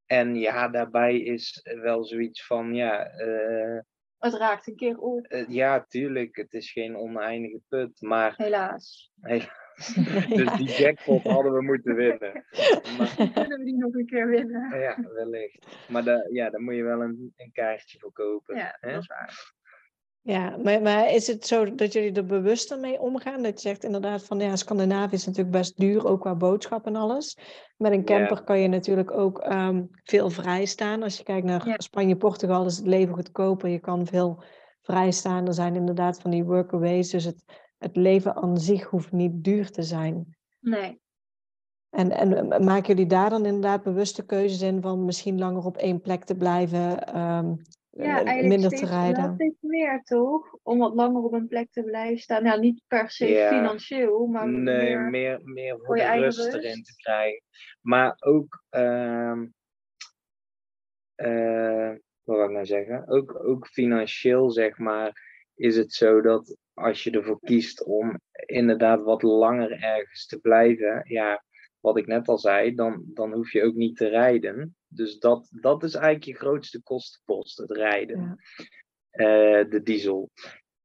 [0.06, 3.78] En ja, daarbij is wel zoiets van, ja, eh,
[4.18, 9.12] Het raakt een keer op, eh, ja, tuurlijk, het is geen oneindige put, maar helaas.
[9.20, 9.48] hey,
[10.36, 12.44] dus die jackpot hadden we moeten winnen.
[12.98, 14.78] Maar, Kunnen we die nog een keer winnen?
[14.78, 15.66] ja, wellicht.
[15.88, 18.56] Maar daar, ja, daar moet je wel een, een kaartje voor kopen.
[18.56, 18.92] Ja, hè?
[18.92, 19.60] dat is waar.
[20.24, 23.42] Ja, maar, maar is het zo dat jullie er bewuster mee omgaan?
[23.42, 26.96] Dat je zegt inderdaad van ja, Scandinavië is natuurlijk best duur, ook qua boodschap en
[26.96, 27.38] alles.
[27.76, 31.02] Met een camper kan je natuurlijk ook ehm, veel vrijstaan.
[31.02, 31.74] Als je kijkt naar Ja.
[31.76, 33.68] Spanje, Portugal is het leven goedkoper.
[33.68, 34.42] Je kan veel
[34.80, 35.46] vrijstaan.
[35.46, 37.10] Er zijn inderdaad van die workaways.
[37.10, 37.44] Dus het,
[37.82, 40.36] het leven aan zich hoeft niet duur te zijn.
[40.60, 41.00] Nee.
[41.90, 46.00] En, en maken jullie daar dan inderdaad bewuste keuzes in van misschien langer op één
[46.00, 47.54] plek te blijven, ehm,
[47.90, 49.34] Ja, eh, eigenlijk minder steeds, te rijden?
[49.34, 50.54] steeds meer, toch?
[50.62, 52.42] Om wat langer op een plek te blijven staan.
[52.42, 53.48] Nou, niet per se Ja.
[53.48, 54.62] financieel, maar Nee,
[54.96, 55.00] meer...
[55.10, 56.52] meer, meer voor, de rust.
[56.54, 57.42] erin te krijgen.
[57.80, 59.46] Maar ook, ehm
[61.14, 61.88] eh,
[62.22, 63.08] wat wil ik nou zeggen?
[63.08, 65.12] Ook, ook financieel, zeg maar,
[65.54, 71.02] is het zo dat als je ervoor kiest om inderdaad wat langer ergens te blijven,
[71.04, 71.44] ja,
[71.80, 74.76] wat ik net al zei, dan, dan hoef je ook niet te rijden.
[74.88, 78.20] Dus dat, dat is eigenlijk je grootste kostenpost, het rijden.
[78.20, 78.36] Ja.
[79.10, 80.30] Eh, de diesel.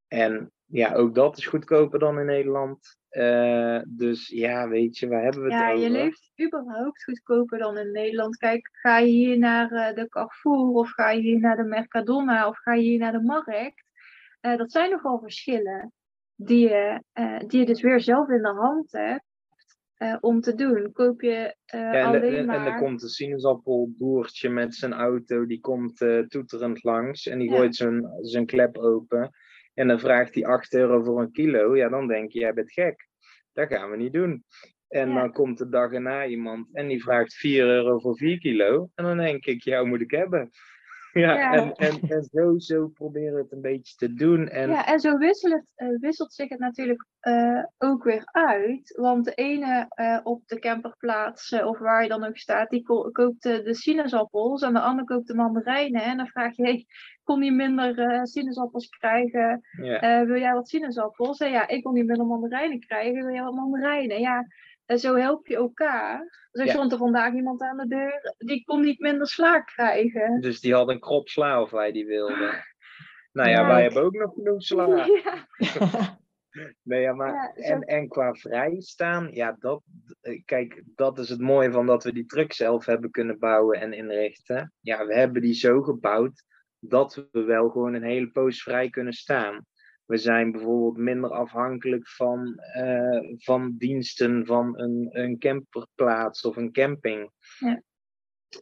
[0.08, 2.98] En ja, ook dat is goedkoper dan in Nederland.
[3.10, 5.84] Eh, dus ja, weet je, waar hebben we het Ja, over?
[5.84, 8.38] je leeft überhaupt goedkoper dan in Nederland.
[8.38, 12.48] Kijk, ga je hier naar eh, de Carrefour of ga je hier naar de Mercadona
[12.48, 13.86] of ga je hier naar de markt?
[14.40, 15.92] Eh, dat zijn nogal verschillen
[16.36, 19.24] die je, eh, die je dus weer zelf in de hand hebt
[19.94, 20.92] eh, om te doen.
[20.92, 22.56] Koop je Ja, en, de- alleen en, maar...
[22.66, 27.56] en er komt een sinaasappelboertje met zijn auto, die komt toeterend langs en die Ja.
[27.56, 29.30] gooit zijn, zijn klep open.
[29.74, 31.76] En dan vraagt hij 8 euro voor een kilo.
[31.78, 33.08] Ja, dan denk je, jij bent gek.
[33.54, 34.44] Dat gaan we niet doen.
[34.88, 35.20] En Ja.
[35.20, 38.90] dan komt de dag erna iemand en die vraagt 4 euro voor 4 kilo.
[38.96, 40.50] En dan denk ik, jou moet ik hebben.
[41.18, 41.54] Ja, Ja.
[41.54, 44.48] En, en, en zo, zo proberen we het een beetje te doen.
[44.48, 48.94] En Ja, en zo wisselt, eh, wisselt zich het natuurlijk eh, ook weer uit.
[48.96, 53.10] Want de ene eh, op de camperplaats, of waar je dan ook staat, die ko-
[53.12, 56.02] koopt de sinaasappels en de ander koopt de mandarijnen.
[56.04, 56.86] En dan vraag je, hey,
[57.24, 59.62] kon die minder sinaasappels krijgen?
[59.82, 60.26] ja.
[60.26, 61.40] Wil jij wat sinaasappels?
[61.40, 63.26] En ja, ik kon niet minder mandarijnen krijgen.
[63.26, 64.20] Wil jij wat mandarijnen?
[64.20, 64.46] Ja,
[64.88, 66.20] en zo help je elkaar.
[66.52, 66.74] Dus er Ja.
[66.74, 70.42] stond er vandaag iemand aan de deur, die kon niet minder sla krijgen.
[70.42, 72.52] Dus die had een krop sla of wij die wilden.
[73.32, 73.68] Nou ja, Ja.
[73.68, 75.06] wij hebben ook nog genoeg sla.
[75.24, 75.48] Ja,
[76.84, 79.84] Nee, ja, maar zo- en, en qua vrijstaan, ja, dat,
[80.22, 83.80] eh, kijk, dat is het mooie van dat we die truck zelf hebben kunnen bouwen
[83.80, 84.74] en inrichten.
[84.80, 86.44] Ja, we hebben die zo gebouwd
[86.80, 89.66] dat we wel gewoon een hele poos vrij kunnen staan.
[90.08, 96.72] We zijn bijvoorbeeld minder afhankelijk van, eh, van diensten van een, een camperplaats of een
[96.72, 97.32] camping.
[97.60, 97.82] Ja.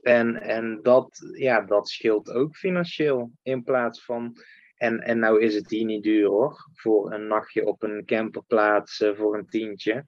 [0.01, 4.37] En, en dat, ja, dat scheelt ook financieel in plaats van
[4.75, 9.01] en, en nou is het hier niet duur hoor, voor een nachtje op een camperplaats
[9.01, 10.03] eh, voor een tientje.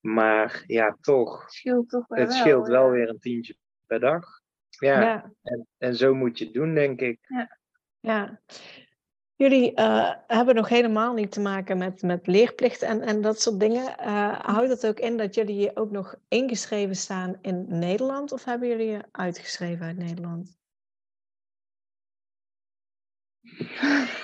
[0.00, 2.18] Maar ja, toch, het scheelt toch wel.
[2.18, 2.90] het scheelt wel ja.
[2.90, 4.24] weer een tientje per dag.
[4.68, 5.32] Ja, ja.
[5.42, 7.18] En, en zo moet je het doen, denk ik.
[8.00, 8.40] Ja.
[9.40, 13.60] Jullie eh, hebben nog helemaal niet te maken met, met leerplicht en, en dat soort
[13.60, 13.98] dingen.
[13.98, 18.68] Eh, houdt het ook in dat jullie ook nog ingeschreven staan in Nederland of hebben
[18.68, 20.58] jullie je uitgeschreven uit Nederland?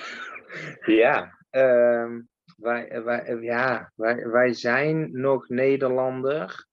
[0.85, 2.21] Ja, ehm,
[2.57, 6.67] wij, wij, ja wij, wij zijn nog Nederlander.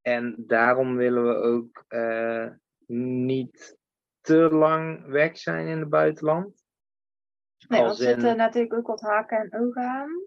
[0.00, 2.46] En daarom willen we ook eh,
[2.86, 3.76] niet
[4.20, 6.59] te lang weg zijn in het buitenland.
[7.70, 10.24] Nee, want er zitten in- natuurlijk ook wat haken en ogen aan.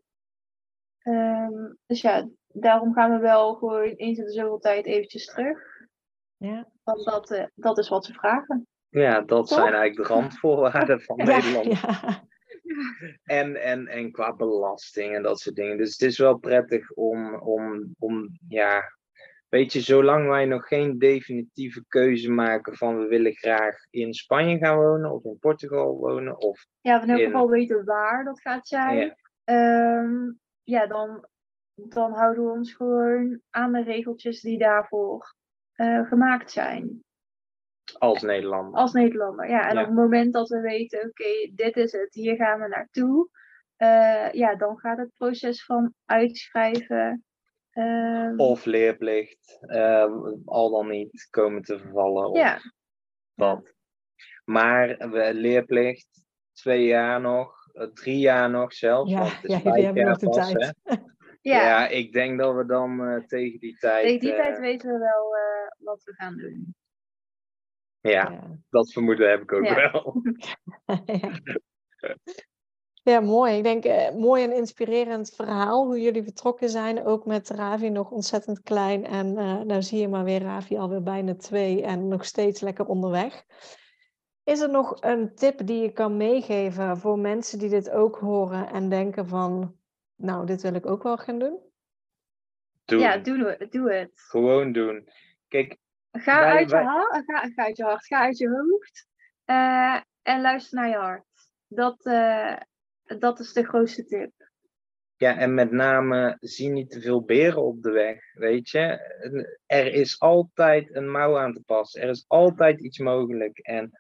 [0.97, 5.59] Ehm, dus ja, daarom gaan we wel gewoon eens in de zoveel tijd eventjes terug.
[6.37, 8.67] Ja, Want dat, eh, dat is wat ze vragen.
[8.89, 9.59] Ja, dat Toch?
[9.59, 11.79] zijn eigenlijk de randvoorwaarden van ja, Nederland.
[11.81, 12.23] ja.
[13.23, 15.77] En, en, en qua belasting en dat soort dingen.
[15.77, 18.83] Dus het is wel prettig om, om, om ja,
[19.53, 24.57] weet je, zolang wij nog geen definitieve keuze maken van we willen graag in Spanje
[24.57, 28.41] gaan wonen of in Portugal wonen of Ja, we in elk geval weten waar dat
[28.41, 28.97] gaat zijn.
[28.97, 29.15] Ja.
[29.43, 30.31] Ehm,
[30.63, 31.27] ja, dan,
[31.73, 35.35] dan houden we ons gewoon aan de regeltjes die daarvoor
[35.73, 37.03] eh, gemaakt zijn.
[37.97, 38.79] als Nederlander.
[38.79, 39.69] Als Nederlander, ja.
[39.69, 39.81] En Ja.
[39.81, 43.29] op het moment dat we weten, oké, dit is het, hier gaan we naartoe.
[43.75, 47.23] eh, ja, dan gaat het proces van uitschrijven.
[47.73, 50.15] Ehm, Of leerplicht, eh,
[50.45, 52.29] al dan niet komen te vervallen.
[52.29, 52.59] Of ja,
[53.33, 53.73] dat.
[54.45, 59.11] Maar we, leerplicht, twee jaar nog, eh, drie jaar nog zelfs.
[59.11, 60.73] Ja, want het is ja, jullie vijf hebben jaar nog de pas, tijd.
[61.41, 61.61] ja.
[61.61, 61.87] Ja.
[61.87, 64.03] ik denk dat we dan eh, tegen die tijd.
[64.05, 66.75] tegen die eh, tijd weten we wel eh, wat we gaan doen.
[68.01, 68.59] ja, Ja.
[68.69, 69.91] dat vermoeden heb ik ook Ja.
[69.91, 70.21] wel.
[73.03, 73.19] ja.
[73.19, 73.57] Mooi.
[73.57, 77.05] Ik denk eh, mooi en inspirerend verhaal hoe jullie vertrokken zijn.
[77.05, 79.05] Ook met Ravi nog ontzettend klein.
[79.05, 82.85] En eh nou zie je maar weer Ravi alweer bijna twee en nog steeds lekker
[82.85, 83.43] onderweg.
[84.43, 88.67] Is er nog een tip die je kan meegeven voor mensen die dit ook horen
[88.69, 89.75] en denken van,
[90.15, 91.59] nou, dit wil ik ook wel gaan doen?
[92.85, 92.99] Doen.
[92.99, 93.71] Ja, doe het.
[93.71, 94.11] Doe het.
[94.15, 95.09] Gewoon doen.
[95.47, 95.77] Kijk,
[96.11, 99.07] Ga, Wij- uit je wij- hart, ga, ga uit je hart, ga uit je hoofd.
[99.45, 101.25] eh, en luister naar je hart.
[101.67, 102.55] Dat, eh,
[103.19, 104.31] dat is de grootste tip.
[105.15, 108.81] ja, en met name zie niet te veel beren op de weg, weet je.
[109.65, 112.01] Er is altijd een mouw aan te passen.
[112.01, 113.57] Er is altijd iets mogelijk.
[113.57, 113.91] En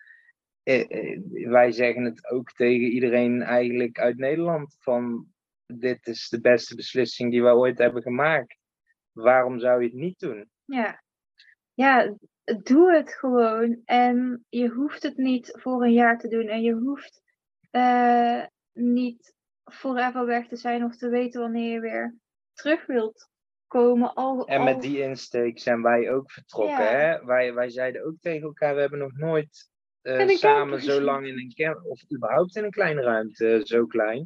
[0.63, 4.75] eh, eh, wij zeggen het ook tegen iedereen eigenlijk uit Nederland.
[4.79, 5.27] Van,
[5.65, 8.57] dit is de beste beslissing die wij ooit hebben gemaakt.
[9.11, 10.49] Waarom zou je het niet doen?
[10.65, 11.03] Ja.
[11.73, 12.15] ja,
[12.63, 13.81] doe het gewoon.
[13.85, 16.47] En je hoeft het niet voor een jaar te doen.
[16.47, 17.21] En je hoeft
[17.71, 18.43] eh,
[18.73, 19.33] niet
[19.71, 22.15] forever weg te zijn of te weten wanneer je weer
[22.53, 23.29] terug wilt
[23.67, 24.13] komen.
[24.13, 26.83] Al, En al- met die insteek zijn wij ook vertrokken.
[26.83, 26.91] Ja.
[26.95, 27.25] Hè?
[27.25, 29.71] Wij, wij zeiden ook tegen elkaar, we hebben nog nooit
[30.01, 34.25] eh, samen zo lang in een camper, of überhaupt in een kleine ruimte, zo klein.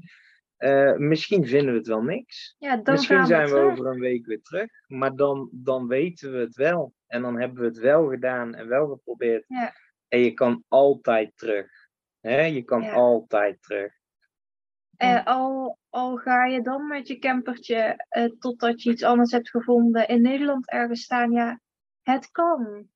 [0.57, 2.55] Eh, misschien vinden we het wel niks.
[2.57, 3.71] Ja, dan Misschien gaan we zijn we terug.
[3.71, 4.69] over een week weer terug.
[4.87, 6.93] Maar dan, dan weten we het wel.
[7.07, 9.43] En dan hebben we het wel gedaan en wel geprobeerd.
[9.47, 9.73] Ja.
[10.07, 11.69] En je kan altijd terug.
[12.19, 12.41] Hè?
[12.41, 12.93] Je kan Ja.
[12.93, 13.93] altijd terug.
[14.97, 19.49] Eh, al, al ga je dan met je campertje eh, totdat je iets anders hebt
[19.49, 21.59] gevonden in Nederland ergens staan, ja,
[22.01, 22.87] het kan.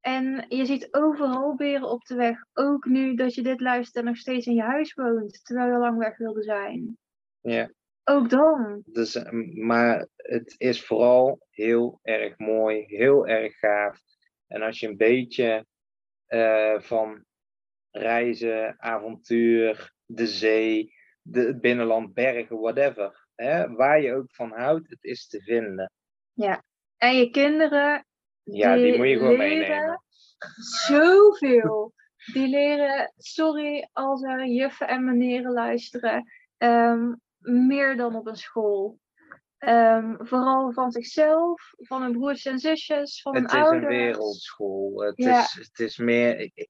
[0.00, 2.38] En je ziet overal beren op de weg.
[2.52, 5.78] Ook nu dat je dit luistert en nog steeds in je huis woont, terwijl je
[5.78, 6.98] lang weg wilde zijn.
[7.40, 7.70] Ja.
[8.04, 8.82] Ook dan.
[8.86, 14.00] Dus, eh, maar het is vooral heel erg mooi, heel erg gaaf.
[14.46, 15.66] En als je een beetje
[16.78, 17.24] van
[17.90, 20.97] reizen, avontuur, de zee,
[21.32, 23.26] de, het binnenland, bergen, whatever.
[23.34, 25.92] Hè, waar je ook van houdt, het is te vinden.
[26.96, 28.06] En je kinderen,
[28.42, 30.02] Ja, die, Die moet je gewoon meenemen.
[30.86, 31.92] zoveel.
[32.32, 36.24] Die leren, sorry als er juffen en meneren luisteren,
[36.56, 38.98] ehm, meer dan op een school.
[39.58, 43.82] Ehm, vooral van zichzelf, van hun broers en zusjes, van hun Het is ouders.
[43.82, 45.00] een wereldschool.
[45.02, 45.40] Het, Ja.
[45.40, 46.38] is, het is meer.
[46.38, 46.68] Ik,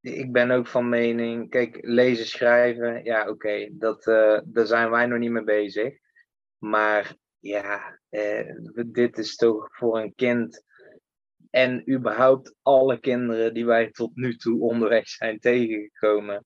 [0.00, 1.50] ik- ben ook van mening.
[1.50, 3.04] Kijk, lezen, schrijven.
[3.04, 3.68] Ja, oké.
[3.72, 5.94] dat eh, daar zijn wij nog niet mee bezig.
[6.58, 8.54] Maar ja, eh,
[8.86, 10.64] dit is toch voor een kind.
[11.50, 16.44] En überhaupt alle kinderen die wij tot nu toe onderweg zijn tegengekomen.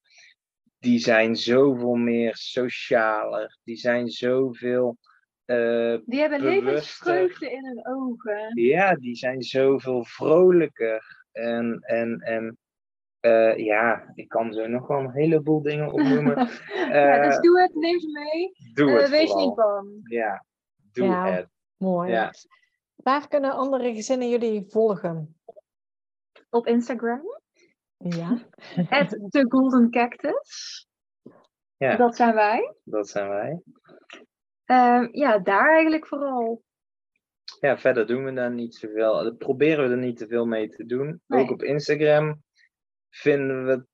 [0.79, 3.59] Die zijn zoveel meer socialer.
[3.65, 4.99] Die zijn zoveel.
[5.45, 8.61] eh, Die hebben levensvreugde in hun ogen.
[8.63, 11.25] ja, die zijn zoveel vrolijker.
[11.33, 12.59] En, en, en
[13.25, 16.37] eh, ja, ik kan zo nog wel een heleboel dingen opnoemen.
[16.93, 18.53] ja, dus Eh, doe het, neem ze mee.
[18.75, 19.47] doe Eh, het wees vooral.
[19.47, 19.89] niet bang.
[20.03, 20.45] Ja,
[20.93, 21.31] doe Ja.
[21.31, 21.49] het.
[21.77, 22.11] Mooi.
[22.11, 22.31] Ja.
[22.95, 25.37] Waar kunnen andere gezinnen jullie volgen?
[26.51, 27.23] Op Instagram.
[27.97, 28.39] Ja.
[29.01, 30.87] At The Golden Cactus.
[31.77, 31.97] Ja.
[31.97, 32.75] Dat zijn wij.
[32.85, 33.63] Dat zijn wij.
[34.65, 36.63] Ehm, ja, daar eigenlijk vooral.
[37.61, 39.35] Ja, verder doen we daar niet zoveel.
[39.35, 41.21] Proberen we er niet te veel mee te doen.
[41.27, 41.43] Nee.
[41.43, 42.43] Ook op Instagram
[43.15, 43.87] vinden we het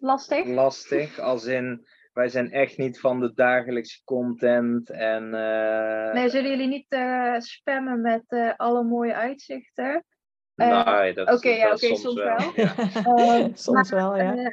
[0.00, 0.46] Lastig.
[0.46, 1.18] lastig.
[1.18, 4.90] Als in, wij zijn echt niet van de dagelijkse content.
[4.90, 10.04] En eh, Nee, zullen jullie niet eh, spammen met eh, alle mooie uitzichten?
[10.54, 12.38] Eh, nee, dat, oké, ja, dat soms wel.
[12.54, 12.74] Ja.
[13.04, 14.52] Ehm, Soms wel, ja.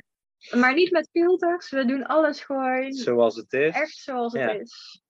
[0.55, 1.69] Maar niet met filters.
[1.71, 3.73] We doen alles gewoon Zoals het is.
[3.75, 4.49] echt zoals het Ja.
[4.51, 5.03] is.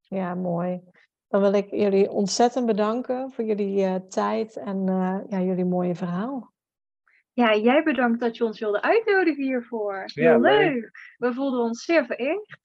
[0.00, 0.80] Ja, mooi.
[1.28, 5.94] Dan wil ik jullie ontzettend bedanken voor jullie eh, tijd en eh, ja, jullie mooie
[5.94, 6.52] verhaal.
[7.34, 10.02] Ja, jij bedankt dat je ons wilde uitnodigen hiervoor.
[10.14, 10.72] Heel Ja, leuk.
[10.72, 10.90] leuk.
[11.18, 12.58] We voelden ons zeer vereerd.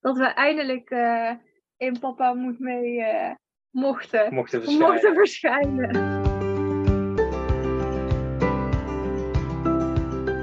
[0.00, 1.30] Dat we eindelijk eh,
[1.76, 3.34] in Papa Moet Mee eh,
[3.70, 4.88] mochten, Mochten verschijnen.
[4.90, 6.22] mochten verschijnen.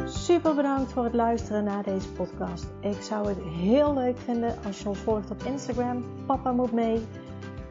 [0.10, 2.66] Super bedankt voor het luisteren naar deze podcast.
[2.82, 6.26] Ik zou het heel leuk vinden als je ons volgt op Instagram.
[6.26, 7.02] Papa moet mee.